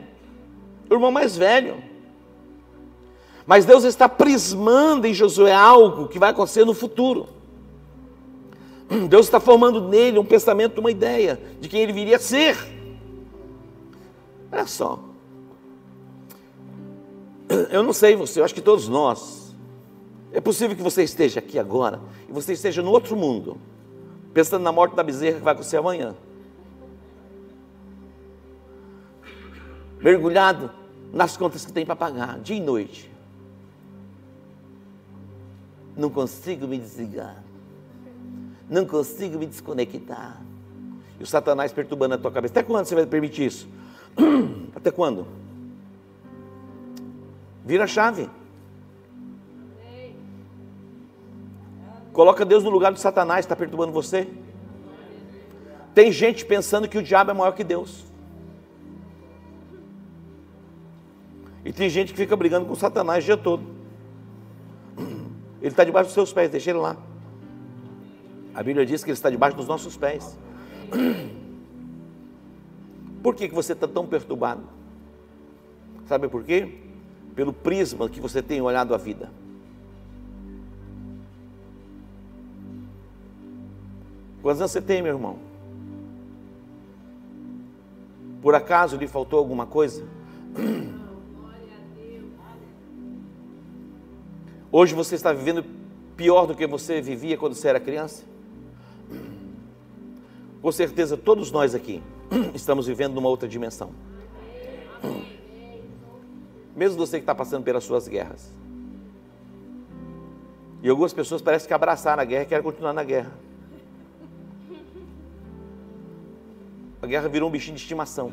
O 0.89 0.95
irmão 0.95 1.11
mais 1.11 1.37
velho. 1.37 1.83
Mas 3.47 3.65
Deus 3.65 3.85
está 3.85 4.09
prismando 4.09 5.07
em 5.07 5.13
Josué 5.13 5.53
algo 5.53 6.09
que 6.09 6.19
vai 6.19 6.31
acontecer 6.31 6.65
no 6.65 6.73
futuro. 6.73 7.29
Deus 9.09 9.27
está 9.27 9.41
formando 9.41 9.89
nele 9.89 10.19
um 10.19 10.25
pensamento, 10.25 10.79
uma 10.79 10.91
ideia 10.91 11.41
de 11.61 11.69
quem 11.69 11.81
ele 11.81 11.93
viria 11.93 12.17
a 12.17 12.21
ser. 12.21 12.57
Olha 14.51 14.67
só. 14.67 15.01
Eu 17.71 17.83
não 17.83 17.93
sei 17.93 18.17
você, 18.17 18.41
eu 18.41 18.45
acho 18.45 18.55
que 18.55 18.61
todos 18.61 18.89
nós. 18.89 19.55
É 20.33 20.41
possível 20.41 20.77
que 20.77 20.83
você 20.83 21.05
esteja 21.05 21.39
aqui 21.39 21.59
agora 21.59 22.01
e 22.29 22.33
você 22.33 22.55
esteja 22.55 22.83
no 22.83 22.91
outro 22.91 23.17
mundo, 23.17 23.57
pensando 24.33 24.63
na 24.63 24.73
morte 24.73 24.97
da 24.97 25.03
bezerra 25.03 25.39
que 25.39 25.45
vai 25.45 25.53
acontecer 25.53 25.77
amanhã. 25.77 26.15
Mergulhado 30.01 30.71
nas 31.13 31.37
contas 31.37 31.65
que 31.65 31.73
tem 31.73 31.87
para 31.87 31.95
pagar, 31.95 32.41
dia 32.41 32.57
e 32.57 32.61
noite. 32.61 33.11
Não 35.97 36.11
consigo 36.11 36.67
me 36.67 36.79
desligar. 36.79 37.43
Não 38.69 38.87
consigo 38.87 39.39
me 39.39 39.47
desconectar. 39.47 40.41
E 41.19 41.23
o 41.23 41.27
Satanás 41.27 41.73
perturbando 41.73 42.15
a 42.15 42.19
tua 42.19 42.31
cabeça. 42.31 42.53
Até 42.53 42.63
quando 42.63 42.87
você 42.87 42.95
vai 42.95 43.07
permitir 43.07 43.47
isso? 43.47 43.69
Até 44.75 44.91
quando? 44.91 45.27
Vira 47.65 47.85
a 47.85 47.87
chave. 47.87 48.29
Coloca 52.13 52.45
Deus 52.45 52.63
no 52.63 52.71
lugar 52.71 52.93
do 52.93 52.99
Satanás, 52.99 53.45
está 53.45 53.57
perturbando 53.57 53.93
você. 53.93 54.29
Tem 55.95 56.13
gente 56.13 56.45
pensando 56.45 56.89
que 56.89 56.99
o 56.99 57.03
diabo 57.03 57.31
é 57.31 57.35
maior 57.35 57.53
que 57.53 57.65
Deus. 57.65 58.05
E 61.65 61.73
tem 61.73 61.89
gente 61.89 62.13
que 62.13 62.19
fica 62.19 62.37
brigando 62.37 62.67
com 62.67 62.75
Satanás 62.75 63.25
o 63.25 63.27
dia 63.27 63.37
todo. 63.37 63.65
Ele 65.61 65.71
está 65.73 65.83
debaixo 65.83 66.09
dos 66.09 66.15
seus 66.15 66.33
pés, 66.33 66.51
deixa 66.51 66.71
ele 66.71 66.79
lá. 66.79 66.97
A 68.55 68.63
Bíblia 68.63 68.87
diz 68.87 69.03
que 69.03 69.11
ele 69.11 69.15
está 69.15 69.29
debaixo 69.29 69.57
dos 69.57 69.67
nossos 69.67 69.97
pés. 69.97 70.39
Por 73.23 73.35
que, 73.35 73.49
você 73.49 73.73
está 73.73 73.89
tão 73.89 74.07
perturbado? 74.07 74.63
Sabe 76.07 76.29
por 76.29 76.45
quê? 76.45 76.79
Pelo 77.35 77.53
prisma 77.53 78.09
que 78.09 78.21
você 78.21 78.41
tem 78.43 78.61
olhado 78.61 78.95
a 78.95 78.99
vida. 78.99 79.33
Quantos 84.41 84.61
anos 84.61 84.71
você 84.73 84.83
tem, 84.83 85.03
meu 85.03 85.15
irmão? 85.15 85.39
Por 88.43 88.55
acaso 88.55 88.97
lhe 88.97 89.09
faltou 89.09 89.39
alguma 89.39 89.67
coisa? 89.67 90.07
Hoje 94.71 94.95
você 94.95 95.15
está 95.15 95.33
vivendo 95.33 95.65
pior 96.15 96.47
do 96.47 96.55
que 96.55 96.67
você 96.67 97.01
vivia 97.01 97.39
quando 97.39 97.55
você 97.55 97.69
era 97.69 97.81
criança? 97.81 98.34
Com 100.65 100.73
certeza 100.73 101.15
todos 101.15 101.51
nós 101.51 101.75
aqui 101.75 102.03
estamos 102.55 102.87
vivendo 102.87 103.13
numa 103.13 103.29
outra 103.29 103.47
dimensão. 103.47 103.91
Mesmo 106.75 106.97
você 106.97 107.19
que 107.19 107.23
está 107.23 107.35
passando 107.35 107.63
pelas 107.63 107.85
suas 107.85 108.09
guerras. 108.09 108.51
E 110.83 110.89
algumas 110.89 111.13
pessoas 111.13 111.43
parecem 111.43 111.69
que 111.69 111.75
abraçaram 111.75 112.23
a 112.23 112.25
guerra 112.25 112.45
e 112.45 112.47
querem 112.47 112.65
continuar 112.65 112.95
na 112.95 113.05
guerra. 113.05 113.31
A 117.03 117.07
guerra 117.07 117.29
virou 117.29 117.51
um 117.51 117.53
bichinho 117.53 117.77
de 117.77 117.83
estimação. 117.83 118.33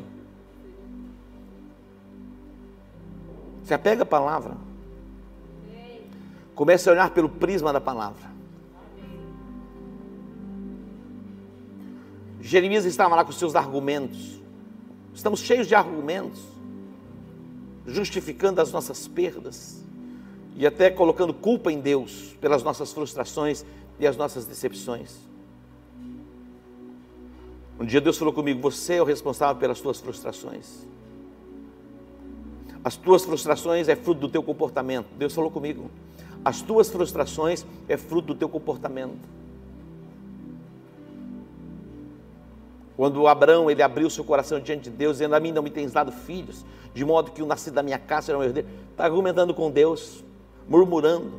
Se 3.62 3.74
apega 3.74 4.04
à 4.04 4.06
palavra. 4.06 4.56
Comece 6.54 6.88
a 6.88 6.92
olhar 6.92 7.10
pelo 7.10 7.28
prisma 7.28 7.74
da 7.74 7.80
palavra. 7.80 8.31
Jeremias 12.42 12.84
estava 12.84 13.14
lá 13.14 13.24
com 13.24 13.30
seus 13.30 13.54
argumentos. 13.54 14.42
Estamos 15.14 15.40
cheios 15.40 15.68
de 15.68 15.76
argumentos, 15.76 16.40
justificando 17.86 18.60
as 18.60 18.72
nossas 18.72 19.06
perdas 19.06 19.80
e 20.56 20.66
até 20.66 20.90
colocando 20.90 21.32
culpa 21.32 21.70
em 21.70 21.80
Deus 21.80 22.36
pelas 22.40 22.64
nossas 22.64 22.92
frustrações 22.92 23.64
e 23.98 24.06
as 24.06 24.16
nossas 24.16 24.44
decepções. 24.44 25.16
Um 27.78 27.84
dia 27.86 28.00
Deus 28.00 28.18
falou 28.18 28.34
comigo: 28.34 28.60
Você 28.62 28.94
é 28.94 29.02
o 29.02 29.04
responsável 29.04 29.60
pelas 29.60 29.80
tuas 29.80 30.00
frustrações. 30.00 30.84
As 32.82 32.96
tuas 32.96 33.24
frustrações 33.24 33.88
é 33.88 33.94
fruto 33.94 34.22
do 34.22 34.28
teu 34.28 34.42
comportamento. 34.42 35.06
Deus 35.16 35.32
falou 35.32 35.50
comigo. 35.50 35.88
As 36.44 36.60
tuas 36.60 36.90
frustrações 36.90 37.64
é 37.88 37.96
fruto 37.96 38.28
do 38.28 38.34
teu 38.34 38.48
comportamento. 38.48 39.41
Quando 42.96 43.26
Abraão 43.26 43.70
ele 43.70 43.82
abriu 43.82 44.10
seu 44.10 44.24
coração 44.24 44.60
diante 44.60 44.84
de 44.84 44.90
Deus, 44.90 45.14
dizendo: 45.14 45.34
A 45.34 45.40
mim 45.40 45.52
não 45.52 45.62
me 45.62 45.70
tens 45.70 45.92
dado 45.92 46.12
filhos, 46.12 46.64
de 46.92 47.04
modo 47.04 47.30
que 47.30 47.42
o 47.42 47.46
nascido 47.46 47.74
da 47.74 47.82
minha 47.82 47.98
casa 47.98 48.26
será 48.26 48.38
meu 48.38 48.46
herdeiro. 48.46 48.68
Está 48.90 49.04
argumentando 49.04 49.54
com 49.54 49.70
Deus, 49.70 50.22
murmurando. 50.68 51.32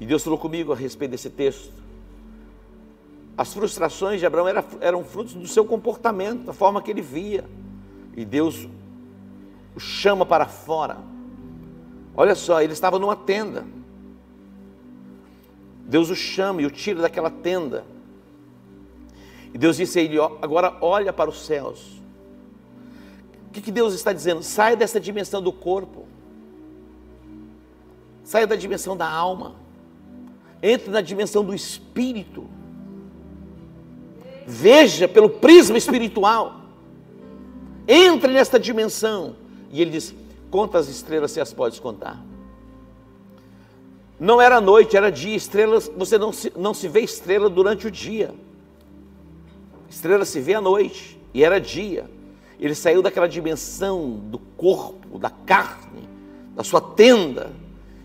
E 0.00 0.06
Deus 0.06 0.22
falou 0.22 0.38
comigo 0.38 0.72
a 0.72 0.76
respeito 0.76 1.12
desse 1.12 1.30
texto. 1.30 1.72
As 3.36 3.52
frustrações 3.52 4.20
de 4.20 4.26
Abraão 4.26 4.46
eram, 4.46 4.64
eram 4.80 5.04
frutos 5.04 5.34
do 5.34 5.46
seu 5.46 5.64
comportamento, 5.64 6.44
da 6.44 6.52
forma 6.52 6.80
que 6.80 6.90
ele 6.90 7.02
via. 7.02 7.44
E 8.16 8.24
Deus 8.24 8.68
o 9.74 9.80
chama 9.80 10.24
para 10.24 10.46
fora. 10.46 10.98
Olha 12.16 12.36
só, 12.36 12.62
ele 12.62 12.72
estava 12.72 12.98
numa 12.98 13.16
tenda. 13.16 13.64
Deus 15.86 16.10
o 16.10 16.14
chama 16.14 16.62
e 16.62 16.66
o 16.66 16.70
tira 16.70 17.02
daquela 17.02 17.28
tenda. 17.28 17.84
E 19.54 19.58
Deus 19.58 19.76
disse 19.76 20.00
a 20.00 20.02
ele: 20.02 20.18
agora 20.42 20.76
olha 20.80 21.12
para 21.12 21.30
os 21.30 21.46
céus. 21.46 22.02
O 23.48 23.52
que, 23.52 23.60
que 23.60 23.70
Deus 23.70 23.94
está 23.94 24.12
dizendo? 24.12 24.42
Saia 24.42 24.76
dessa 24.76 24.98
dimensão 24.98 25.40
do 25.40 25.52
corpo. 25.52 26.08
Saia 28.24 28.48
da 28.48 28.56
dimensão 28.56 28.96
da 28.96 29.08
alma. 29.08 29.54
Entre 30.60 30.90
na 30.90 31.00
dimensão 31.00 31.44
do 31.44 31.54
espírito. 31.54 32.48
Veja 34.44 35.06
pelo 35.06 35.30
prisma 35.30 35.78
espiritual. 35.78 36.56
Entre 37.86 38.32
nesta 38.32 38.58
dimensão. 38.58 39.36
E 39.70 39.80
ele 39.80 39.92
diz: 39.92 40.12
Conta 40.50 40.78
as 40.78 40.88
estrelas 40.88 41.30
se 41.30 41.40
as 41.40 41.52
podes 41.52 41.78
contar. 41.78 42.20
Não 44.18 44.40
era 44.40 44.60
noite, 44.60 44.96
era 44.96 45.12
dia. 45.12 45.36
Estrelas, 45.36 45.88
você 45.96 46.18
não 46.18 46.32
se, 46.32 46.52
não 46.56 46.74
se 46.74 46.88
vê 46.88 47.02
estrela 47.02 47.48
durante 47.48 47.86
o 47.86 47.90
dia. 47.90 48.34
Estrela 49.88 50.24
se 50.24 50.40
vê 50.40 50.54
à 50.54 50.60
noite. 50.60 51.18
E 51.32 51.42
era 51.42 51.60
dia. 51.60 52.08
Ele 52.58 52.74
saiu 52.74 53.02
daquela 53.02 53.28
dimensão 53.28 54.10
do 54.10 54.38
corpo, 54.38 55.18
da 55.18 55.30
carne, 55.30 56.08
da 56.54 56.62
sua 56.62 56.80
tenda, 56.80 57.52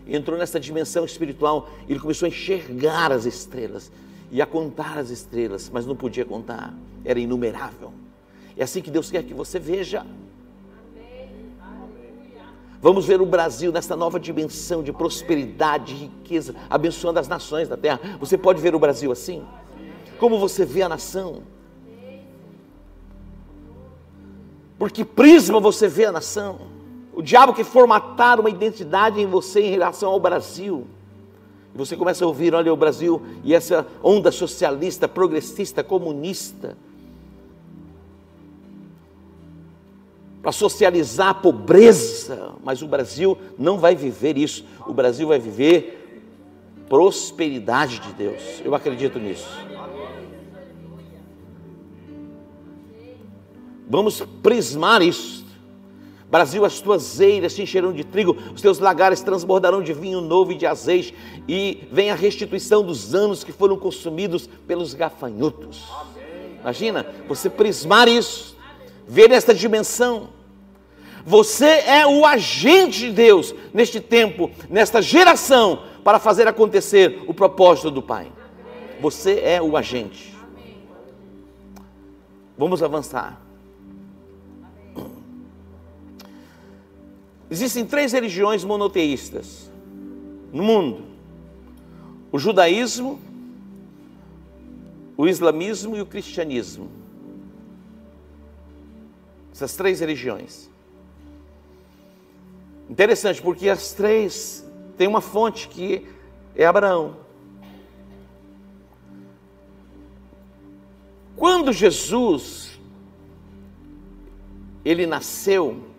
entrou 0.06 0.36
nessa 0.36 0.58
dimensão 0.58 1.04
espiritual, 1.04 1.70
ele 1.88 2.00
começou 2.00 2.26
a 2.26 2.28
enxergar 2.28 3.12
as 3.12 3.24
estrelas 3.24 3.90
e 4.30 4.42
a 4.42 4.46
contar 4.46 4.98
as 4.98 5.10
estrelas, 5.10 5.70
mas 5.72 5.86
não 5.86 5.94
podia 5.94 6.24
contar, 6.24 6.74
era 7.04 7.18
inumerável. 7.18 7.92
É 8.56 8.64
assim 8.64 8.82
que 8.82 8.90
Deus 8.90 9.10
quer 9.10 9.22
que 9.22 9.32
você 9.32 9.58
veja. 9.58 10.04
Vamos 12.82 13.04
ver 13.04 13.20
o 13.20 13.26
Brasil 13.26 13.70
nessa 13.70 13.94
nova 13.94 14.18
dimensão 14.18 14.82
de 14.82 14.92
prosperidade, 14.92 15.94
de 15.94 16.04
riqueza, 16.04 16.54
abençoando 16.68 17.18
as 17.18 17.28
nações 17.28 17.68
da 17.68 17.76
terra. 17.76 18.00
Você 18.18 18.38
pode 18.38 18.60
ver 18.60 18.74
o 18.74 18.78
Brasil 18.78 19.12
assim? 19.12 19.44
Como 20.18 20.38
você 20.38 20.64
vê 20.64 20.82
a 20.82 20.88
nação? 20.88 21.42
Por 24.80 24.90
que 24.90 25.04
prisma 25.04 25.60
você 25.60 25.86
vê 25.86 26.06
a 26.06 26.12
nação? 26.12 26.58
O 27.12 27.20
diabo 27.20 27.52
que 27.52 27.62
formatar 27.62 28.40
uma 28.40 28.48
identidade 28.48 29.20
em 29.20 29.26
você 29.26 29.60
em 29.60 29.70
relação 29.70 30.08
ao 30.08 30.18
Brasil. 30.18 30.86
E 31.74 31.76
você 31.76 31.98
começa 31.98 32.24
a 32.24 32.26
ouvir, 32.26 32.54
olha 32.54 32.72
o 32.72 32.76
Brasil 32.78 33.20
e 33.44 33.54
essa 33.54 33.86
onda 34.02 34.32
socialista, 34.32 35.06
progressista, 35.06 35.84
comunista. 35.84 36.78
Para 40.40 40.50
socializar 40.50 41.28
a 41.28 41.34
pobreza, 41.34 42.54
mas 42.64 42.80
o 42.80 42.88
Brasil 42.88 43.36
não 43.58 43.78
vai 43.78 43.94
viver 43.94 44.38
isso. 44.38 44.64
O 44.86 44.94
Brasil 44.94 45.28
vai 45.28 45.38
viver 45.38 46.22
prosperidade 46.88 47.98
de 47.98 48.14
Deus. 48.14 48.62
Eu 48.64 48.74
acredito 48.74 49.18
nisso. 49.18 49.46
Vamos 53.90 54.22
prismar 54.40 55.02
isso. 55.02 55.44
Brasil, 56.30 56.64
as 56.64 56.80
tuas 56.80 57.18
eiras 57.18 57.52
se 57.52 57.62
encherão 57.62 57.92
de 57.92 58.04
trigo, 58.04 58.36
os 58.54 58.62
teus 58.62 58.78
lagares 58.78 59.20
transbordarão 59.20 59.82
de 59.82 59.92
vinho 59.92 60.20
novo 60.20 60.52
e 60.52 60.54
de 60.54 60.64
azeite, 60.64 61.12
e 61.48 61.88
vem 61.90 62.08
a 62.08 62.14
restituição 62.14 62.84
dos 62.84 63.16
anos 63.16 63.42
que 63.42 63.50
foram 63.50 63.76
consumidos 63.76 64.48
pelos 64.64 64.94
gafanhotos. 64.94 65.88
Imagina, 66.60 67.04
você 67.26 67.50
prismar 67.50 68.06
isso, 68.06 68.56
ver 69.08 69.32
esta 69.32 69.52
dimensão. 69.52 70.28
Você 71.26 71.66
é 71.66 72.06
o 72.06 72.24
agente 72.24 73.00
de 73.00 73.12
Deus 73.12 73.52
neste 73.74 74.00
tempo, 74.00 74.52
nesta 74.68 75.02
geração, 75.02 75.82
para 76.04 76.20
fazer 76.20 76.46
acontecer 76.46 77.24
o 77.26 77.34
propósito 77.34 77.90
do 77.90 78.00
Pai. 78.00 78.30
Você 79.00 79.40
é 79.40 79.60
o 79.60 79.76
agente. 79.76 80.32
Vamos 82.56 82.84
avançar. 82.84 83.49
Existem 87.50 87.84
três 87.84 88.12
religiões 88.12 88.62
monoteístas 88.62 89.70
no 90.52 90.62
mundo: 90.62 91.04
o 92.30 92.38
judaísmo, 92.38 93.20
o 95.16 95.26
islamismo 95.26 95.96
e 95.96 96.00
o 96.00 96.06
cristianismo. 96.06 96.88
Essas 99.52 99.74
três 99.74 100.00
religiões. 100.00 100.70
Interessante, 102.88 103.42
porque 103.42 103.68
as 103.68 103.92
três 103.92 104.64
têm 104.96 105.08
uma 105.08 105.20
fonte 105.20 105.68
que 105.68 106.06
é 106.54 106.64
Abraão. 106.64 107.16
Quando 111.36 111.72
Jesus 111.72 112.78
ele 114.84 115.06
nasceu, 115.06 115.89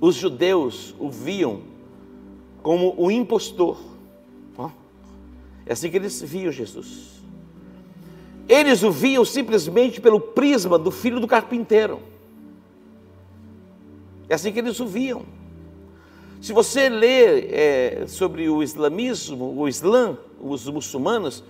os 0.00 0.14
judeus 0.14 0.94
o 0.98 1.10
viam 1.10 1.62
como 2.62 2.94
o 2.96 3.10
impostor. 3.10 3.78
É 5.68 5.72
assim 5.74 5.90
que 5.90 5.98
eles 5.98 6.22
viam 6.22 6.50
Jesus. 6.50 7.20
Eles 8.48 8.82
o 8.82 8.90
viam 8.90 9.22
simplesmente 9.22 10.00
pelo 10.00 10.18
prisma 10.18 10.78
do 10.78 10.90
filho 10.90 11.20
do 11.20 11.26
carpinteiro. 11.26 12.00
É 14.30 14.34
assim 14.34 14.50
que 14.50 14.58
eles 14.58 14.80
o 14.80 14.86
viam. 14.86 15.22
Se 16.40 16.54
você 16.54 16.88
ler 16.88 17.52
é, 17.52 18.06
sobre 18.06 18.48
o 18.48 18.62
islamismo, 18.62 19.60
o 19.60 19.68
Islã, 19.68 20.16
os 20.40 20.66
muçulmanos, 20.66 21.44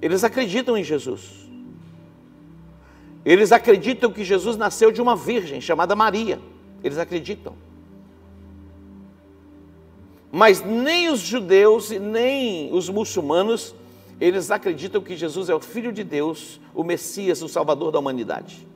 eles 0.00 0.24
acreditam 0.24 0.74
em 0.74 0.82
Jesus. 0.82 1.46
Eles 3.22 3.52
acreditam 3.52 4.10
que 4.10 4.24
Jesus 4.24 4.56
nasceu 4.56 4.90
de 4.90 5.02
uma 5.02 5.14
virgem 5.14 5.60
chamada 5.60 5.94
Maria. 5.94 6.40
Eles 6.82 6.96
acreditam. 6.96 7.54
Mas 10.30 10.62
nem 10.62 11.08
os 11.08 11.20
judeus 11.20 11.90
e 11.90 11.98
nem 11.98 12.72
os 12.72 12.88
muçulmanos, 12.88 13.74
eles 14.20 14.50
acreditam 14.50 15.00
que 15.00 15.16
Jesus 15.16 15.48
é 15.48 15.54
o 15.54 15.60
Filho 15.60 15.92
de 15.92 16.04
Deus, 16.04 16.60
o 16.74 16.84
Messias, 16.84 17.42
o 17.42 17.48
Salvador 17.48 17.90
da 17.90 17.98
humanidade. 17.98 18.66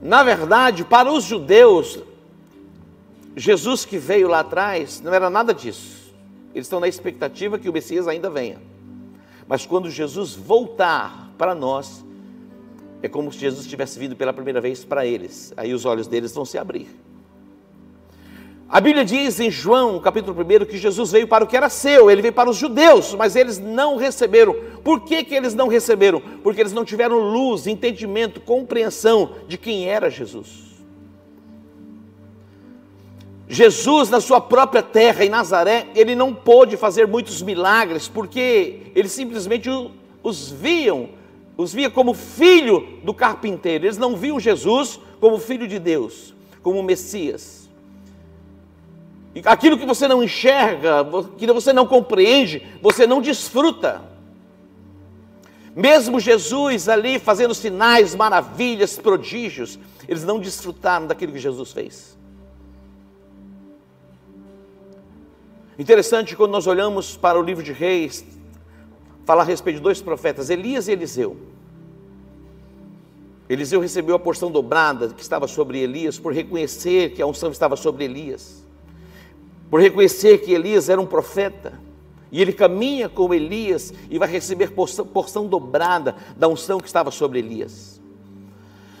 Na 0.00 0.22
verdade, 0.22 0.84
para 0.84 1.12
os 1.12 1.24
judeus, 1.24 2.00
Jesus 3.36 3.84
que 3.84 3.98
veio 3.98 4.28
lá 4.28 4.40
atrás 4.40 5.00
não 5.00 5.12
era 5.12 5.28
nada 5.28 5.52
disso. 5.52 6.12
Eles 6.54 6.66
estão 6.66 6.80
na 6.80 6.88
expectativa 6.88 7.58
que 7.58 7.68
o 7.68 7.72
Messias 7.72 8.08
ainda 8.08 8.28
venha. 8.28 8.60
Mas 9.46 9.66
quando 9.66 9.90
Jesus 9.90 10.34
voltar 10.34 11.30
para 11.36 11.54
nós, 11.54 12.04
é 13.02 13.08
como 13.08 13.32
se 13.32 13.38
Jesus 13.38 13.66
tivesse 13.66 13.98
vindo 13.98 14.14
pela 14.14 14.32
primeira 14.32 14.60
vez 14.60 14.84
para 14.84 15.04
eles. 15.04 15.52
Aí 15.56 15.74
os 15.74 15.84
olhos 15.84 16.06
deles 16.06 16.32
vão 16.32 16.44
se 16.44 16.56
abrir. 16.56 16.88
A 18.72 18.80
Bíblia 18.80 19.04
diz 19.04 19.38
em 19.38 19.50
João, 19.50 20.00
capítulo 20.00 20.34
1, 20.40 20.64
que 20.64 20.78
Jesus 20.78 21.12
veio 21.12 21.28
para 21.28 21.44
o 21.44 21.46
que 21.46 21.54
era 21.54 21.68
seu, 21.68 22.10
ele 22.10 22.22
veio 22.22 22.32
para 22.32 22.48
os 22.48 22.56
judeus, 22.56 23.14
mas 23.14 23.36
eles 23.36 23.58
não 23.58 23.98
receberam. 23.98 24.56
Por 24.82 25.00
que, 25.00 25.22
que 25.24 25.34
eles 25.34 25.54
não 25.54 25.68
receberam? 25.68 26.22
Porque 26.42 26.58
eles 26.58 26.72
não 26.72 26.82
tiveram 26.82 27.18
luz, 27.18 27.66
entendimento, 27.66 28.40
compreensão 28.40 29.32
de 29.46 29.58
quem 29.58 29.90
era 29.90 30.08
Jesus. 30.08 30.72
Jesus, 33.46 34.08
na 34.08 34.22
sua 34.22 34.40
própria 34.40 34.82
terra, 34.82 35.22
em 35.22 35.28
Nazaré, 35.28 35.88
ele 35.94 36.14
não 36.14 36.32
pôde 36.32 36.78
fazer 36.78 37.06
muitos 37.06 37.42
milagres, 37.42 38.08
porque 38.08 38.90
eles 38.94 39.12
simplesmente 39.12 39.68
os 40.22 40.50
viam, 40.50 41.10
os 41.58 41.74
via 41.74 41.90
como 41.90 42.14
filho 42.14 43.00
do 43.04 43.12
carpinteiro, 43.12 43.84
eles 43.84 43.98
não 43.98 44.16
viam 44.16 44.40
Jesus 44.40 44.98
como 45.20 45.36
filho 45.36 45.68
de 45.68 45.78
Deus, 45.78 46.34
como 46.62 46.82
Messias. 46.82 47.61
Aquilo 49.44 49.78
que 49.78 49.86
você 49.86 50.06
não 50.06 50.22
enxerga, 50.22 51.06
que 51.38 51.46
você 51.46 51.72
não 51.72 51.86
compreende, 51.86 52.66
você 52.82 53.06
não 53.06 53.22
desfruta. 53.22 54.02
Mesmo 55.74 56.20
Jesus 56.20 56.86
ali 56.86 57.18
fazendo 57.18 57.54
sinais, 57.54 58.14
maravilhas, 58.14 58.98
prodígios, 58.98 59.78
eles 60.06 60.22
não 60.22 60.38
desfrutaram 60.38 61.06
daquilo 61.06 61.32
que 61.32 61.38
Jesus 61.38 61.72
fez. 61.72 62.18
Interessante 65.78 66.36
quando 66.36 66.50
nós 66.50 66.66
olhamos 66.66 67.16
para 67.16 67.40
o 67.40 67.42
livro 67.42 67.64
de 67.64 67.72
Reis, 67.72 68.22
fala 69.24 69.40
a 69.40 69.46
respeito 69.46 69.76
de 69.76 69.82
dois 69.82 70.02
profetas, 70.02 70.50
Elias 70.50 70.88
e 70.88 70.92
Eliseu. 70.92 71.38
Eliseu 73.48 73.80
recebeu 73.80 74.14
a 74.14 74.18
porção 74.18 74.50
dobrada 74.50 75.08
que 75.08 75.22
estava 75.22 75.48
sobre 75.48 75.78
Elias 75.78 76.18
por 76.18 76.34
reconhecer 76.34 77.14
que 77.14 77.22
a 77.22 77.26
unção 77.26 77.50
estava 77.50 77.76
sobre 77.76 78.04
Elias 78.04 78.62
por 79.72 79.80
reconhecer 79.80 80.36
que 80.42 80.52
Elias 80.52 80.90
era 80.90 81.00
um 81.00 81.06
profeta. 81.06 81.80
E 82.30 82.42
ele 82.42 82.52
caminha 82.52 83.08
com 83.08 83.32
Elias 83.32 83.90
e 84.10 84.18
vai 84.18 84.28
receber 84.28 84.72
porção, 84.72 85.06
porção 85.06 85.46
dobrada 85.46 86.14
da 86.36 86.46
unção 86.46 86.78
que 86.78 86.86
estava 86.86 87.10
sobre 87.10 87.38
Elias. 87.38 87.98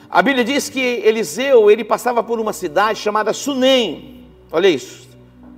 A 0.08 0.22
Bíblia 0.22 0.42
diz 0.42 0.70
que 0.70 0.80
Eliseu, 0.80 1.70
ele 1.70 1.84
passava 1.84 2.22
por 2.22 2.40
uma 2.40 2.54
cidade 2.54 2.98
chamada 2.98 3.34
Sunem. 3.34 4.24
Olha 4.50 4.66
isso. 4.66 5.06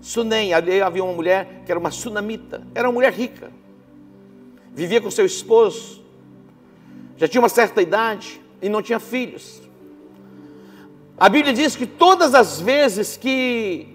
Sunem, 0.02 0.52
ali 0.52 0.82
havia 0.82 1.04
uma 1.04 1.12
mulher 1.12 1.62
que 1.64 1.70
era 1.70 1.78
uma 1.78 1.92
sunamita, 1.92 2.66
era 2.74 2.88
uma 2.88 2.94
mulher 2.94 3.12
rica. 3.12 3.52
Vivia 4.74 5.00
com 5.00 5.12
seu 5.12 5.24
esposo, 5.24 6.02
já 7.16 7.28
tinha 7.28 7.40
uma 7.40 7.48
certa 7.48 7.80
idade 7.80 8.40
e 8.60 8.68
não 8.68 8.82
tinha 8.82 8.98
filhos. 8.98 9.62
A 11.16 11.28
Bíblia 11.28 11.54
diz 11.54 11.76
que 11.76 11.86
todas 11.86 12.34
as 12.34 12.60
vezes 12.60 13.16
que 13.16 13.93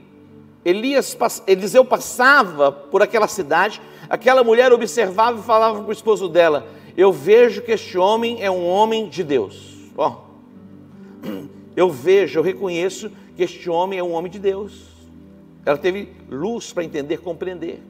Elias, 0.64 1.18
Eliseu 1.48 1.86
passava 1.86 2.72
por 2.72 3.02
aquela 3.02 3.28
cidade, 3.28 3.82
aquela 4.10 4.44
mulher 4.44 4.74
observava 4.74 5.40
e 5.40 5.44
falava 5.44 5.80
para 5.80 5.90
o 5.90 5.94
esposo 5.94 6.28
dela: 6.28 6.68
Eu 6.98 7.14
vejo 7.14 7.62
que 7.62 7.72
este 7.72 7.98
homem 7.98 8.44
é 8.44 8.52
um 8.52 8.68
homem 8.68 9.08
de 9.08 9.24
Deus. 9.24 9.78
Ó, 9.98 10.24
eu 11.76 11.90
vejo, 11.90 12.40
eu 12.40 12.44
reconheço 12.44 13.10
que 13.36 13.44
este 13.44 13.70
homem 13.70 13.98
é 13.98 14.04
um 14.04 14.12
homem 14.12 14.32
de 14.32 14.40
Deus. 14.40 14.90
Ela 15.66 15.78
teve 15.78 16.10
luz 16.30 16.74
para 16.74 16.84
entender, 16.84 17.18
compreender. 17.18 17.82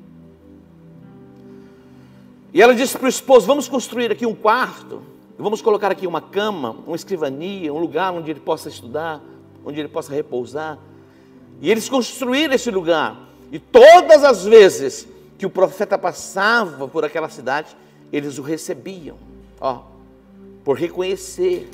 E 2.54 2.62
ela 2.62 2.76
disse 2.76 2.98
para 2.98 3.06
o 3.06 3.10
esposo: 3.10 3.48
Vamos 3.48 3.68
construir 3.68 4.12
aqui 4.12 4.28
um 4.28 4.36
quarto, 4.36 5.02
vamos 5.40 5.62
colocar 5.62 5.92
aqui 5.92 6.06
uma 6.06 6.22
cama, 6.22 6.76
uma 6.86 6.96
escrivania, 6.96 7.74
um 7.74 7.80
lugar 7.80 8.14
onde 8.14 8.30
ele 8.30 8.40
possa 8.40 8.70
estudar, 8.70 9.22
onde 9.66 9.80
ele 9.80 9.90
possa 9.90 10.14
repousar. 10.14 10.78
E 11.62 11.70
eles 11.70 11.90
construíram 11.90 12.54
esse 12.54 12.72
lugar. 12.72 13.18
E 13.52 13.60
todas 13.60 14.24
as 14.24 14.46
vezes 14.46 15.08
que 15.38 15.46
o 15.46 15.50
profeta 15.50 15.98
passava 15.98 16.88
por 16.88 17.04
aquela 17.04 17.30
cidade, 17.30 17.76
eles 18.12 18.38
o 18.38 18.42
recebiam, 18.42 19.18
ó, 19.60 19.82
por 20.64 20.78
reconhecer. 20.78 21.70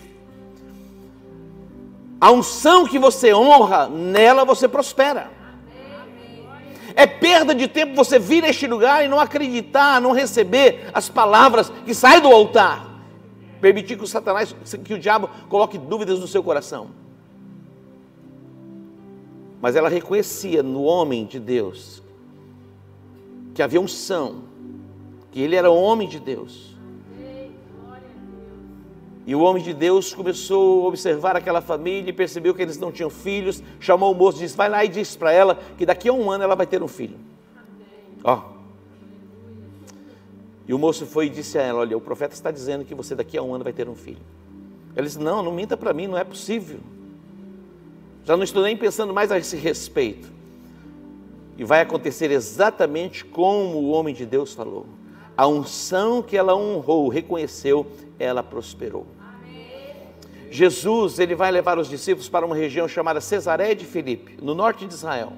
A 2.20 2.32
unção 2.32 2.88
que 2.88 2.98
você 2.98 3.34
honra, 3.34 3.88
nela 3.88 4.46
você 4.46 4.68
prospera. 4.68 5.30
É 6.96 7.06
perda 7.06 7.54
de 7.54 7.68
tempo 7.68 7.94
você 7.94 8.18
vir 8.18 8.44
a 8.46 8.50
este 8.50 8.66
lugar 8.68 9.04
e 9.04 9.08
não 9.08 9.20
acreditar, 9.20 10.00
não 10.00 10.14
receber 10.14 10.90
as 10.94 11.10
palavras 11.10 11.70
que 11.86 11.94
saem 11.94 12.22
do 12.22 12.30
altar. 12.30 12.88
Permitir 13.60 13.98
que 13.98 14.04
o 14.04 14.08
Satanás, 14.08 14.56
que 14.84 14.94
o 14.94 15.00
diabo 15.00 15.30
coloque 15.50 15.78
dúvidas 15.78 16.20
no 16.20 16.28
seu 16.28 16.42
coração. 16.42 17.05
Mas 19.66 19.76
ela 19.76 19.90
reconhecia 19.90 20.62
no 20.62 20.84
homem 20.84 21.26
de 21.26 21.40
Deus 21.40 22.04
que 23.52 23.64
havia 23.64 23.82
unção, 23.82 24.44
que 25.32 25.42
ele 25.42 25.56
era 25.56 25.72
homem 25.72 26.08
de 26.08 26.20
Deus. 26.20 26.78
E 29.26 29.34
o 29.34 29.40
homem 29.40 29.64
de 29.64 29.74
Deus 29.74 30.14
começou 30.14 30.86
a 30.86 30.88
observar 30.90 31.36
aquela 31.36 31.62
família 31.62 32.12
e 32.12 32.14
percebeu 32.14 32.54
que 32.54 32.62
eles 32.62 32.78
não 32.78 32.92
tinham 32.92 33.10
filhos. 33.10 33.64
Chamou 33.80 34.12
o 34.12 34.16
moço 34.16 34.38
e 34.38 34.42
disse: 34.42 34.56
Vai 34.56 34.70
lá 34.70 34.86
e 34.86 34.88
diz 34.88 35.16
para 35.16 35.32
ela 35.32 35.60
que 35.80 35.84
daqui 35.84 36.10
a 36.10 36.14
um 36.14 36.30
ano 36.30 36.44
ela 36.44 36.56
vai 36.56 36.68
ter 36.68 36.84
um 36.84 36.88
filho. 36.88 37.18
Ó. 38.24 38.44
E 40.68 40.76
o 40.76 40.78
moço 40.78 41.08
foi 41.08 41.26
e 41.26 41.30
disse 41.30 41.58
a 41.58 41.64
ela: 41.64 41.80
Olha, 41.80 41.98
o 41.98 42.02
profeta 42.02 42.36
está 42.36 42.52
dizendo 42.52 42.86
que 42.86 42.94
você 42.94 43.16
daqui 43.16 43.36
a 43.36 43.42
um 43.42 43.56
ano 43.56 43.64
vai 43.64 43.74
ter 43.74 43.90
um 43.90 43.96
filho. 43.96 44.22
Ela 44.96 45.08
disse: 45.08 45.18
Não, 45.18 45.42
não 45.42 45.52
minta 45.52 45.76
para 45.76 45.92
mim, 45.92 46.06
não 46.06 46.20
é 46.20 46.24
possível. 46.24 46.78
Já 48.26 48.36
não 48.36 48.44
estou 48.44 48.64
nem 48.64 48.76
pensando 48.76 49.14
mais 49.14 49.32
a 49.32 49.38
esse 49.38 49.56
respeito. 49.56 50.34
E 51.58 51.64
vai 51.64 51.82
acontecer 51.82 52.32
exatamente 52.32 53.24
como 53.24 53.78
o 53.78 53.92
homem 53.92 54.14
de 54.14 54.26
Deus 54.26 54.54
falou. 54.54 54.88
A 55.38 55.48
unção 55.48 56.22
que 56.22 56.36
ela 56.36 56.56
honrou, 56.56 57.08
reconheceu, 57.08 57.86
ela 58.18 58.42
prosperou. 58.42 59.06
Jesus, 60.50 61.20
ele 61.20 61.36
vai 61.36 61.52
levar 61.52 61.78
os 61.78 61.90
discípulos 61.90 62.30
para 62.30 62.46
uma 62.46 62.56
região 62.56 62.88
chamada 62.88 63.22
Cesareia 63.22 63.76
de 63.76 63.86
Filipe, 63.86 64.38
no 64.42 64.56
norte 64.56 64.86
de 64.86 64.94
Israel. 64.94 65.34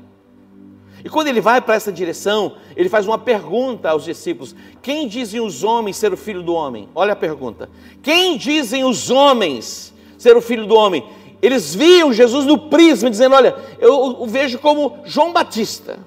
E 1.04 1.10
quando 1.10 1.28
ele 1.28 1.41
vai 1.41 1.62
para 1.62 1.76
essa 1.76 1.91
direção, 1.91 2.56
ele 2.76 2.89
faz 2.89 3.08
uma 3.08 3.17
pergunta 3.17 3.89
aos 3.89 4.04
discípulos: 4.04 4.56
Quem 4.82 5.08
dizem 5.08 5.39
os 5.39 5.63
homens 5.63 5.97
ser 5.97 6.13
o 6.13 6.17
filho 6.17 6.43
do 6.43 6.54
homem? 6.54 6.89
Olha 6.93 7.13
a 7.13 7.15
pergunta. 7.15 7.69
Quem 8.02 8.38
dizem 8.38 8.84
os 8.84 9.10
homens 9.10 9.93
ser 10.17 10.36
o 10.36 10.41
filho 10.41 10.65
do 10.65 10.76
homem? 10.76 11.04
Eles 11.41 11.76
viam 11.76 12.12
Jesus 12.12 12.45
no 12.45 12.58
prisma, 12.58 13.10
dizendo: 13.10 13.36
Olha, 13.36 13.56
eu 13.80 13.93
o 14.21 14.26
vejo 14.26 14.60
como 14.60 15.00
João 15.06 15.32
Batista. 15.32 16.00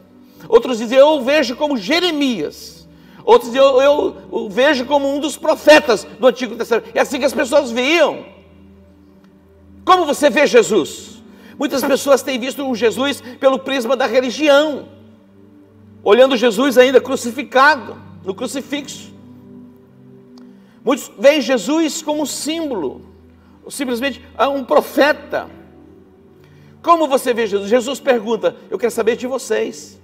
Outros 0.49 0.79
dizem: 0.79 0.99
Eu 0.99 1.09
o 1.09 1.23
vejo 1.23 1.57
como 1.57 1.77
Jeremias. 1.77 2.89
Outros 3.25 3.55
eu, 3.55 3.81
eu, 3.81 4.17
eu 4.33 4.49
vejo 4.49 4.87
como 4.87 5.15
um 5.15 5.21
dos 5.21 5.37
profetas 5.37 6.05
do 6.19 6.27
Antigo 6.27 6.57
Testamento. 6.57 6.91
É 6.95 7.01
assim 7.01 7.19
que 7.19 7.25
as 7.25 7.35
pessoas 7.35 7.71
viam. 7.71 8.25
Como 9.85 10.07
você 10.07 10.31
vê 10.31 10.47
Jesus? 10.47 11.23
Muitas 11.59 11.85
pessoas 11.85 12.23
têm 12.23 12.39
visto 12.39 12.67
o 12.67 12.75
Jesus 12.75 13.23
pelo 13.39 13.59
prisma 13.59 13.95
da 13.95 14.07
religião, 14.07 14.89
olhando 16.03 16.37
Jesus 16.37 16.79
ainda 16.79 17.01
crucificado, 17.01 17.97
no 18.25 18.35
crucifixo. 18.35 19.13
Muitos 20.83 21.11
veem 21.19 21.43
Jesus 21.43 22.01
como 22.01 22.23
um 22.23 22.27
símbolo, 22.27 23.03
simplesmente 23.71 24.23
um 24.55 24.65
profeta. 24.65 25.49
Como 26.83 27.07
você 27.07 27.33
vê 27.33 27.47
Jesus? 27.47 27.69
Jesus 27.69 28.01
pergunta: 28.01 28.57
Eu 28.71 28.79
quero 28.79 28.93
saber 28.93 29.17
de 29.17 29.27
vocês. 29.27 30.01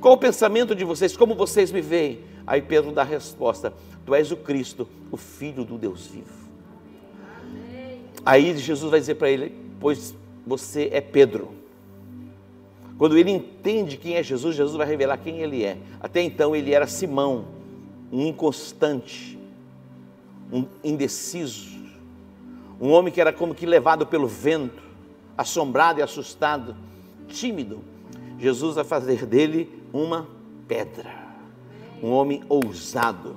Qual 0.00 0.14
o 0.14 0.18
pensamento 0.18 0.74
de 0.74 0.84
vocês? 0.84 1.16
Como 1.16 1.34
vocês 1.34 1.70
me 1.70 1.80
veem? 1.80 2.20
Aí 2.46 2.60
Pedro 2.60 2.92
dá 2.92 3.02
a 3.02 3.04
resposta: 3.04 3.72
Tu 4.04 4.14
és 4.14 4.32
o 4.32 4.36
Cristo, 4.36 4.88
o 5.10 5.16
Filho 5.16 5.64
do 5.64 5.78
Deus 5.78 6.06
vivo. 6.06 6.42
Aí 8.24 8.56
Jesus 8.56 8.90
vai 8.90 9.00
dizer 9.00 9.16
para 9.16 9.30
ele: 9.30 9.54
Pois 9.80 10.14
você 10.46 10.88
é 10.92 11.00
Pedro. 11.00 11.62
Quando 12.98 13.18
ele 13.18 13.30
entende 13.30 13.96
quem 13.96 14.14
é 14.14 14.22
Jesus, 14.22 14.54
Jesus 14.54 14.76
vai 14.76 14.86
revelar 14.86 15.16
quem 15.16 15.40
ele 15.40 15.64
é. 15.64 15.76
Até 16.00 16.22
então 16.22 16.54
ele 16.54 16.72
era 16.72 16.86
Simão, 16.86 17.46
um 18.12 18.26
inconstante, 18.26 19.38
um 20.52 20.66
indeciso, 20.84 21.71
um 22.82 22.90
homem 22.90 23.12
que 23.12 23.20
era 23.20 23.32
como 23.32 23.54
que 23.54 23.64
levado 23.64 24.04
pelo 24.04 24.26
vento, 24.26 24.82
assombrado 25.38 26.00
e 26.00 26.02
assustado, 26.02 26.74
tímido. 27.28 27.78
Jesus 28.40 28.74
vai 28.74 28.82
fazer 28.82 29.24
dele 29.24 29.84
uma 29.92 30.26
pedra, 30.66 31.14
um 32.02 32.10
homem 32.10 32.42
ousado. 32.48 33.36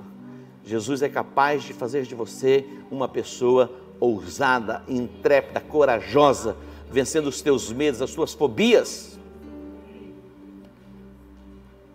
Jesus 0.64 1.00
é 1.00 1.08
capaz 1.08 1.62
de 1.62 1.72
fazer 1.72 2.02
de 2.02 2.14
você 2.16 2.66
uma 2.90 3.06
pessoa 3.06 3.70
ousada, 4.00 4.82
intrépida, 4.88 5.60
corajosa, 5.60 6.56
vencendo 6.90 7.28
os 7.28 7.40
teus 7.40 7.70
medos, 7.70 8.02
as 8.02 8.10
suas 8.10 8.34
fobias. 8.34 9.16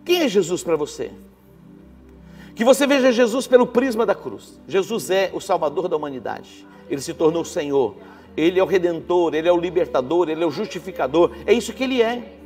Quem 0.06 0.22
é 0.22 0.28
Jesus 0.28 0.62
para 0.62 0.74
você? 0.74 1.12
Que 2.54 2.64
você 2.64 2.86
veja 2.86 3.10
Jesus 3.10 3.46
pelo 3.46 3.66
prisma 3.66 4.04
da 4.04 4.14
cruz. 4.14 4.60
Jesus 4.68 5.10
é 5.10 5.30
o 5.32 5.40
Salvador 5.40 5.88
da 5.88 5.96
humanidade. 5.96 6.66
Ele 6.88 7.00
se 7.00 7.14
tornou 7.14 7.44
Senhor. 7.44 7.96
Ele 8.36 8.58
é 8.58 8.62
o 8.62 8.66
Redentor, 8.66 9.34
Ele 9.34 9.48
é 9.48 9.52
o 9.52 9.56
Libertador, 9.56 10.28
Ele 10.28 10.42
é 10.42 10.46
o 10.46 10.50
Justificador. 10.50 11.32
É 11.46 11.52
isso 11.52 11.72
que 11.72 11.84
Ele 11.84 12.02
é. 12.02 12.36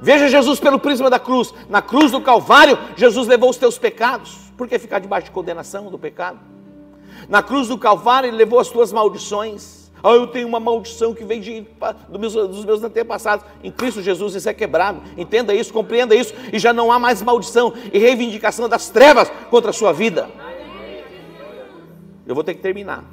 Veja 0.00 0.28
Jesus 0.28 0.58
pelo 0.58 0.78
prisma 0.78 1.08
da 1.08 1.18
cruz. 1.18 1.54
Na 1.68 1.80
cruz 1.80 2.10
do 2.10 2.20
Calvário, 2.20 2.76
Jesus 2.96 3.28
levou 3.28 3.50
os 3.50 3.56
teus 3.56 3.78
pecados. 3.78 4.36
Por 4.56 4.68
que 4.68 4.78
ficar 4.78 4.98
debaixo 4.98 5.26
de 5.26 5.30
condenação 5.30 5.90
do 5.90 5.98
pecado? 5.98 6.40
Na 7.28 7.42
cruz 7.42 7.68
do 7.68 7.78
Calvário, 7.78 8.28
Ele 8.28 8.36
levou 8.36 8.58
as 8.58 8.68
tuas 8.68 8.92
maldições. 8.92 9.81
Ah, 10.02 10.10
eu 10.10 10.26
tenho 10.26 10.48
uma 10.48 10.58
maldição 10.58 11.14
que 11.14 11.24
vem 11.24 11.40
de, 11.40 11.66
do 12.08 12.18
meus, 12.18 12.32
dos 12.32 12.64
meus 12.64 12.82
antepassados. 12.82 13.46
Em 13.62 13.70
Cristo 13.70 14.02
Jesus 14.02 14.34
isso 14.34 14.48
é 14.48 14.54
quebrado. 14.54 15.00
Entenda 15.16 15.54
isso, 15.54 15.72
compreenda 15.72 16.14
isso. 16.14 16.34
E 16.52 16.58
já 16.58 16.72
não 16.72 16.90
há 16.90 16.98
mais 16.98 17.22
maldição 17.22 17.72
e 17.92 17.98
reivindicação 17.98 18.68
das 18.68 18.88
trevas 18.88 19.30
contra 19.48 19.70
a 19.70 19.72
sua 19.72 19.92
vida. 19.92 20.28
Eu 22.26 22.34
vou 22.34 22.42
ter 22.42 22.54
que 22.54 22.60
terminar. 22.60 23.04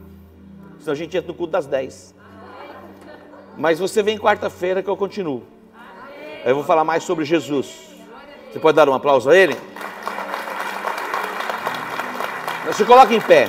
Senão 0.80 0.93
a 0.93 0.95
gente 0.95 1.15
entra 1.15 1.28
no 1.28 1.34
culto 1.36 1.52
das 1.52 1.67
10. 1.67 2.15
Mas 3.56 3.78
você 3.78 4.02
vem 4.02 4.17
quarta-feira 4.17 4.82
que 4.82 4.89
eu 4.89 4.97
continuo. 4.97 5.43
Eu 6.43 6.56
vou 6.56 6.63
falar 6.63 6.84
mais 6.84 7.04
sobre 7.04 7.25
Jesus. 7.25 7.89
Você 8.52 8.60
pode 8.60 8.75
dar 8.75 8.89
um 8.89 8.93
aplauso 8.93 9.30
a 9.30 9.36
ele? 9.36 9.56
Se 12.73 12.86
coloca 12.86 13.13
em 13.13 13.21
pé. 13.21 13.47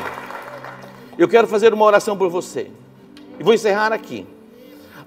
Eu 1.17 1.29
quero 1.29 1.47
fazer 1.47 1.73
uma 1.73 1.85
oração 1.85 2.17
por 2.17 2.29
você. 2.29 2.71
E 3.41 3.43
vou 3.43 3.55
encerrar 3.55 3.91
aqui. 3.91 4.27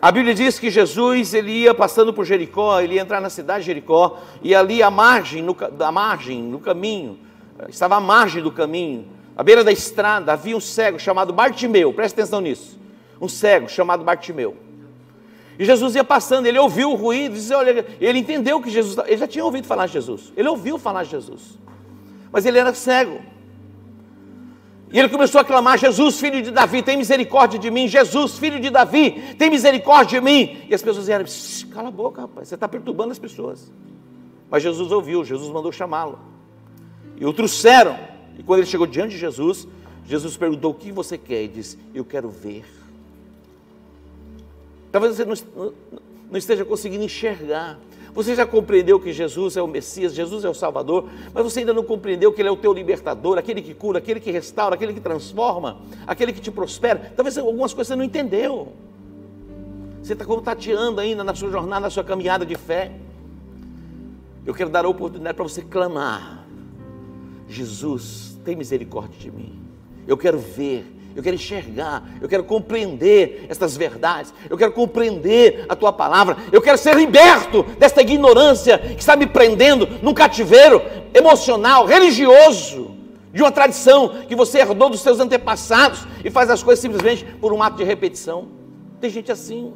A 0.01 0.11
Bíblia 0.11 0.33
diz 0.33 0.57
que 0.57 0.71
Jesus 0.71 1.35
ele 1.35 1.51
ia 1.51 1.73
passando 1.73 2.11
por 2.11 2.25
Jericó, 2.25 2.81
ele 2.81 2.95
ia 2.95 3.01
entrar 3.01 3.21
na 3.21 3.29
cidade 3.29 3.59
de 3.59 3.67
Jericó, 3.67 4.19
e 4.41 4.55
ali 4.55 4.81
à 4.81 4.89
margem, 4.89 5.43
no, 5.43 5.53
da 5.53 5.91
margem, 5.91 6.41
no 6.41 6.59
caminho, 6.59 7.19
estava 7.69 7.95
à 7.95 8.01
margem 8.01 8.41
do 8.41 8.51
caminho, 8.51 9.07
à 9.37 9.43
beira 9.43 9.63
da 9.63 9.71
estrada, 9.71 10.33
havia 10.33 10.57
um 10.57 10.59
cego 10.59 10.99
chamado 10.99 11.31
Bartimeu, 11.31 11.93
presta 11.93 12.21
atenção 12.21 12.41
nisso. 12.41 12.77
Um 13.21 13.29
cego 13.29 13.69
chamado 13.69 14.03
Bartimeu. 14.03 14.57
E 15.57 15.63
Jesus 15.63 15.95
ia 15.95 16.03
passando, 16.03 16.47
ele 16.47 16.57
ouviu 16.57 16.91
o 16.91 16.95
ruído, 16.95 17.35
disse, 17.35 17.53
olha, 17.53 17.85
ele 18.01 18.17
entendeu 18.19 18.59
que 18.59 18.69
Jesus, 18.71 18.97
ele 19.07 19.17
já 19.17 19.27
tinha 19.27 19.45
ouvido 19.45 19.67
falar 19.67 19.85
de 19.85 19.93
Jesus, 19.93 20.33
ele 20.35 20.49
ouviu 20.49 20.79
falar 20.79 21.03
de 21.03 21.11
Jesus, 21.11 21.59
mas 22.31 22.47
ele 22.47 22.57
era 22.57 22.73
cego. 22.73 23.21
E 24.93 24.99
ele 24.99 25.09
começou 25.09 25.41
a 25.41 25.43
clamar: 25.43 25.79
Jesus, 25.79 26.19
filho 26.19 26.39
de 26.39 26.51
Davi, 26.51 26.83
tem 26.83 26.95
misericórdia 26.95 27.57
de 27.57 27.71
mim. 27.71 27.87
Jesus, 27.87 28.37
filho 28.37 28.59
de 28.59 28.69
Davi, 28.69 29.35
tem 29.39 29.49
misericórdia 29.49 30.19
de 30.19 30.23
mim. 30.23 30.63
E 30.69 30.75
as 30.75 30.83
pessoas 30.83 31.07
disseram: 31.07 31.73
cala 31.73 31.87
a 31.87 31.91
boca, 31.91 32.21
rapaz, 32.21 32.47
você 32.47 32.53
está 32.53 32.67
perturbando 32.67 33.11
as 33.11 33.17
pessoas. 33.17 33.71
Mas 34.51 34.61
Jesus 34.61 34.91
ouviu, 34.91 35.25
Jesus 35.25 35.51
mandou 35.51 35.71
chamá-lo. 35.71 36.19
E 37.17 37.25
o 37.25 37.33
trouxeram. 37.33 37.97
E 38.37 38.43
quando 38.43 38.59
ele 38.59 38.67
chegou 38.67 38.85
diante 38.85 39.13
de 39.13 39.17
Jesus, 39.17 39.67
Jesus 40.05 40.37
perguntou: 40.37 40.69
O 40.69 40.75
que 40.75 40.91
você 40.91 41.17
quer? 41.17 41.43
E 41.43 41.47
disse: 41.47 41.79
Eu 41.91 42.05
quero 42.05 42.29
ver. 42.29 42.63
Talvez 44.91 45.15
você 45.15 45.25
não, 45.25 45.73
não 46.29 46.37
esteja 46.37 46.63
conseguindo 46.63 47.03
enxergar. 47.03 47.79
Você 48.13 48.35
já 48.35 48.45
compreendeu 48.45 48.99
que 48.99 49.11
Jesus 49.11 49.57
é 49.57 49.61
o 49.61 49.67
Messias, 49.67 50.13
Jesus 50.13 50.45
é 50.45 50.49
o 50.49 50.53
Salvador, 50.53 51.09
mas 51.33 51.43
você 51.43 51.59
ainda 51.61 51.73
não 51.73 51.83
compreendeu 51.83 52.31
que 52.31 52.41
Ele 52.41 52.49
é 52.49 52.51
o 52.51 52.55
teu 52.55 52.71
libertador, 52.71 53.37
aquele 53.37 53.61
que 53.61 53.73
cura, 53.73 53.97
aquele 53.97 54.19
que 54.19 54.29
restaura, 54.29 54.75
aquele 54.75 54.93
que 54.93 54.99
transforma, 54.99 55.77
aquele 56.05 56.31
que 56.31 56.39
te 56.39 56.51
prospera. 56.51 57.11
Talvez 57.15 57.37
algumas 57.37 57.73
coisas 57.73 57.87
você 57.87 57.95
não 57.95 58.03
entendeu. 58.03 58.73
Você 60.01 60.13
está 60.13 60.25
como 60.25 60.41
tateando 60.41 61.01
ainda 61.01 61.23
na 61.23 61.33
sua 61.33 61.49
jornada, 61.49 61.81
na 61.81 61.89
sua 61.89 62.03
caminhada 62.03 62.45
de 62.45 62.55
fé. 62.55 62.91
Eu 64.45 64.53
quero 64.53 64.69
dar 64.69 64.85
a 64.85 64.89
oportunidade 64.89 65.35
para 65.35 65.43
você 65.43 65.61
clamar: 65.61 66.45
Jesus, 67.47 68.37
tem 68.43 68.55
misericórdia 68.55 69.17
de 69.17 69.31
mim. 69.31 69.57
Eu 70.05 70.17
quero 70.17 70.37
ver, 70.37 70.85
Eu 71.15 71.21
quero 71.21 71.35
enxergar, 71.35 72.03
eu 72.21 72.27
quero 72.27 72.43
compreender 72.43 73.45
estas 73.47 73.77
verdades, 73.77 74.33
eu 74.49 74.57
quero 74.57 74.71
compreender 74.71 75.65
a 75.69 75.75
tua 75.75 75.93
palavra, 75.93 76.37
eu 76.51 76.61
quero 76.61 76.77
ser 76.77 76.95
liberto 76.95 77.63
desta 77.77 78.01
ignorância 78.01 78.79
que 78.79 78.99
está 78.99 79.15
me 79.15 79.27
prendendo 79.27 79.87
num 80.01 80.13
cativeiro 80.13 80.81
emocional, 81.13 81.85
religioso, 81.85 82.95
de 83.31 83.41
uma 83.41 83.51
tradição 83.51 84.23
que 84.27 84.35
você 84.35 84.59
herdou 84.59 84.89
dos 84.89 85.01
seus 85.01 85.19
antepassados 85.19 86.05
e 86.23 86.31
faz 86.31 86.49
as 86.49 86.63
coisas 86.63 86.81
simplesmente 86.81 87.25
por 87.25 87.53
um 87.53 87.61
ato 87.61 87.77
de 87.77 87.83
repetição. 87.83 88.47
Tem 88.99 89.09
gente 89.09 89.31
assim. 89.31 89.73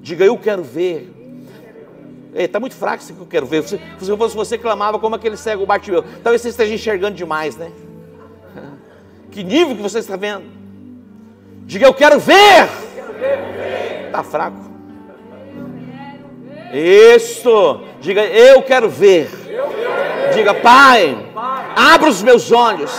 Diga, 0.00 0.24
eu 0.24 0.36
quero 0.36 0.62
ver. 0.62 1.12
Está 2.34 2.60
muito 2.60 2.74
fraco 2.74 3.02
isso 3.02 3.14
que 3.14 3.20
eu 3.20 3.26
quero 3.26 3.46
ver. 3.46 3.62
Se, 3.62 3.80
se 3.98 4.16
fosse 4.16 4.36
você, 4.36 4.58
clamava 4.58 4.98
como 4.98 5.14
aquele 5.14 5.36
cego 5.36 5.64
Bartimeu. 5.64 6.04
Talvez 6.22 6.42
você 6.42 6.50
esteja 6.50 6.74
enxergando 6.74 7.16
demais, 7.16 7.56
né? 7.56 7.72
Que 9.36 9.44
nível 9.44 9.76
que 9.76 9.82
você 9.82 9.98
está 9.98 10.16
vendo? 10.16 10.44
Diga, 11.66 11.84
eu 11.84 11.92
quero 11.92 12.18
ver. 12.18 12.70
Está 14.06 14.22
fraco. 14.22 14.56
Isso. 16.72 17.82
Diga, 18.00 18.24
eu 18.24 18.62
quero 18.62 18.88
ver. 18.88 19.28
Diga, 20.32 20.54
Pai, 20.54 21.14
abra 21.76 22.08
os 22.08 22.22
meus 22.22 22.50
olhos, 22.50 22.90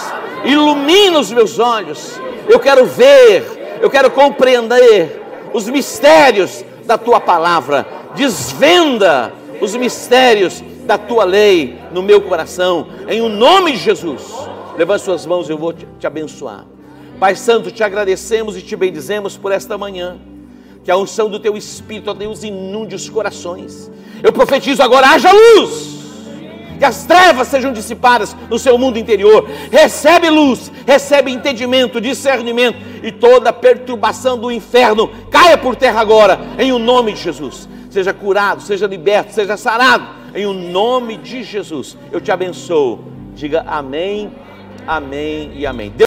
ilumina 0.45 1.17
os 1.17 1.31
meus 1.31 1.57
olhos. 1.57 2.21
Eu 2.47 2.59
quero 2.59 2.85
ver, 2.85 3.79
eu 3.81 3.89
quero 3.89 4.11
compreender 4.11 5.19
os 5.51 5.67
mistérios 5.67 6.63
da 6.85 6.99
tua 6.99 7.19
palavra. 7.19 7.83
Desvenda 8.13 9.33
os 9.59 9.75
mistérios 9.75 10.63
da 10.85 10.99
tua 10.99 11.23
lei 11.23 11.79
no 11.91 12.03
meu 12.03 12.21
coração, 12.21 12.89
em 13.07 13.21
o 13.21 13.27
nome 13.27 13.71
de 13.71 13.79
Jesus. 13.79 14.55
Levante 14.77 15.03
suas 15.03 15.25
mãos, 15.25 15.49
eu 15.49 15.57
vou 15.57 15.73
te, 15.73 15.87
te 15.99 16.05
abençoar. 16.05 16.65
Pai 17.19 17.35
Santo, 17.35 17.71
te 17.71 17.83
agradecemos 17.83 18.55
e 18.55 18.61
te 18.61 18.75
bendizemos 18.75 19.35
por 19.35 19.51
esta 19.51 19.75
manhã. 19.77 20.17
Que 20.83 20.91
a 20.91 20.97
unção 20.97 21.29
do 21.29 21.39
teu 21.39 21.57
Espírito, 21.57 22.11
ó 22.11 22.13
Deus, 22.13 22.43
inunde 22.43 22.95
os 22.95 23.09
corações. 23.09 23.91
Eu 24.21 24.31
profetizo 24.31 24.83
agora, 24.83 25.07
haja 25.07 25.31
luz. 25.31 25.97
Que 26.77 26.85
as 26.85 27.05
trevas 27.05 27.47
sejam 27.47 27.73
dissipadas 27.73 28.35
no 28.49 28.59
seu 28.59 28.77
mundo 28.77 28.99
interior. 28.99 29.49
Recebe 29.71 30.29
luz, 30.29 30.71
recebe 30.85 31.31
entendimento, 31.31 31.99
discernimento. 31.99 32.77
E 33.01 33.11
toda 33.11 33.51
perturbação 33.51 34.37
do 34.37 34.51
inferno 34.51 35.09
caia 35.31 35.57
por 35.57 35.75
terra 35.75 35.99
agora, 35.99 36.39
em 36.59 36.71
o 36.71 36.77
nome 36.77 37.13
de 37.13 37.21
Jesus. 37.21 37.67
Seja 37.89 38.13
curado, 38.13 38.61
seja 38.61 38.85
liberto, 38.85 39.33
seja 39.33 39.57
sarado, 39.57 40.07
em 40.35 40.45
o 40.45 40.53
nome 40.53 41.17
de 41.17 41.41
Jesus. 41.41 41.97
Eu 42.11 42.21
te 42.21 42.31
abençoo. 42.31 42.99
Diga 43.33 43.63
amém, 43.67 44.31
amém 44.87 45.51
e 45.53 45.65
amém. 45.65 45.91
Deus 45.91 46.06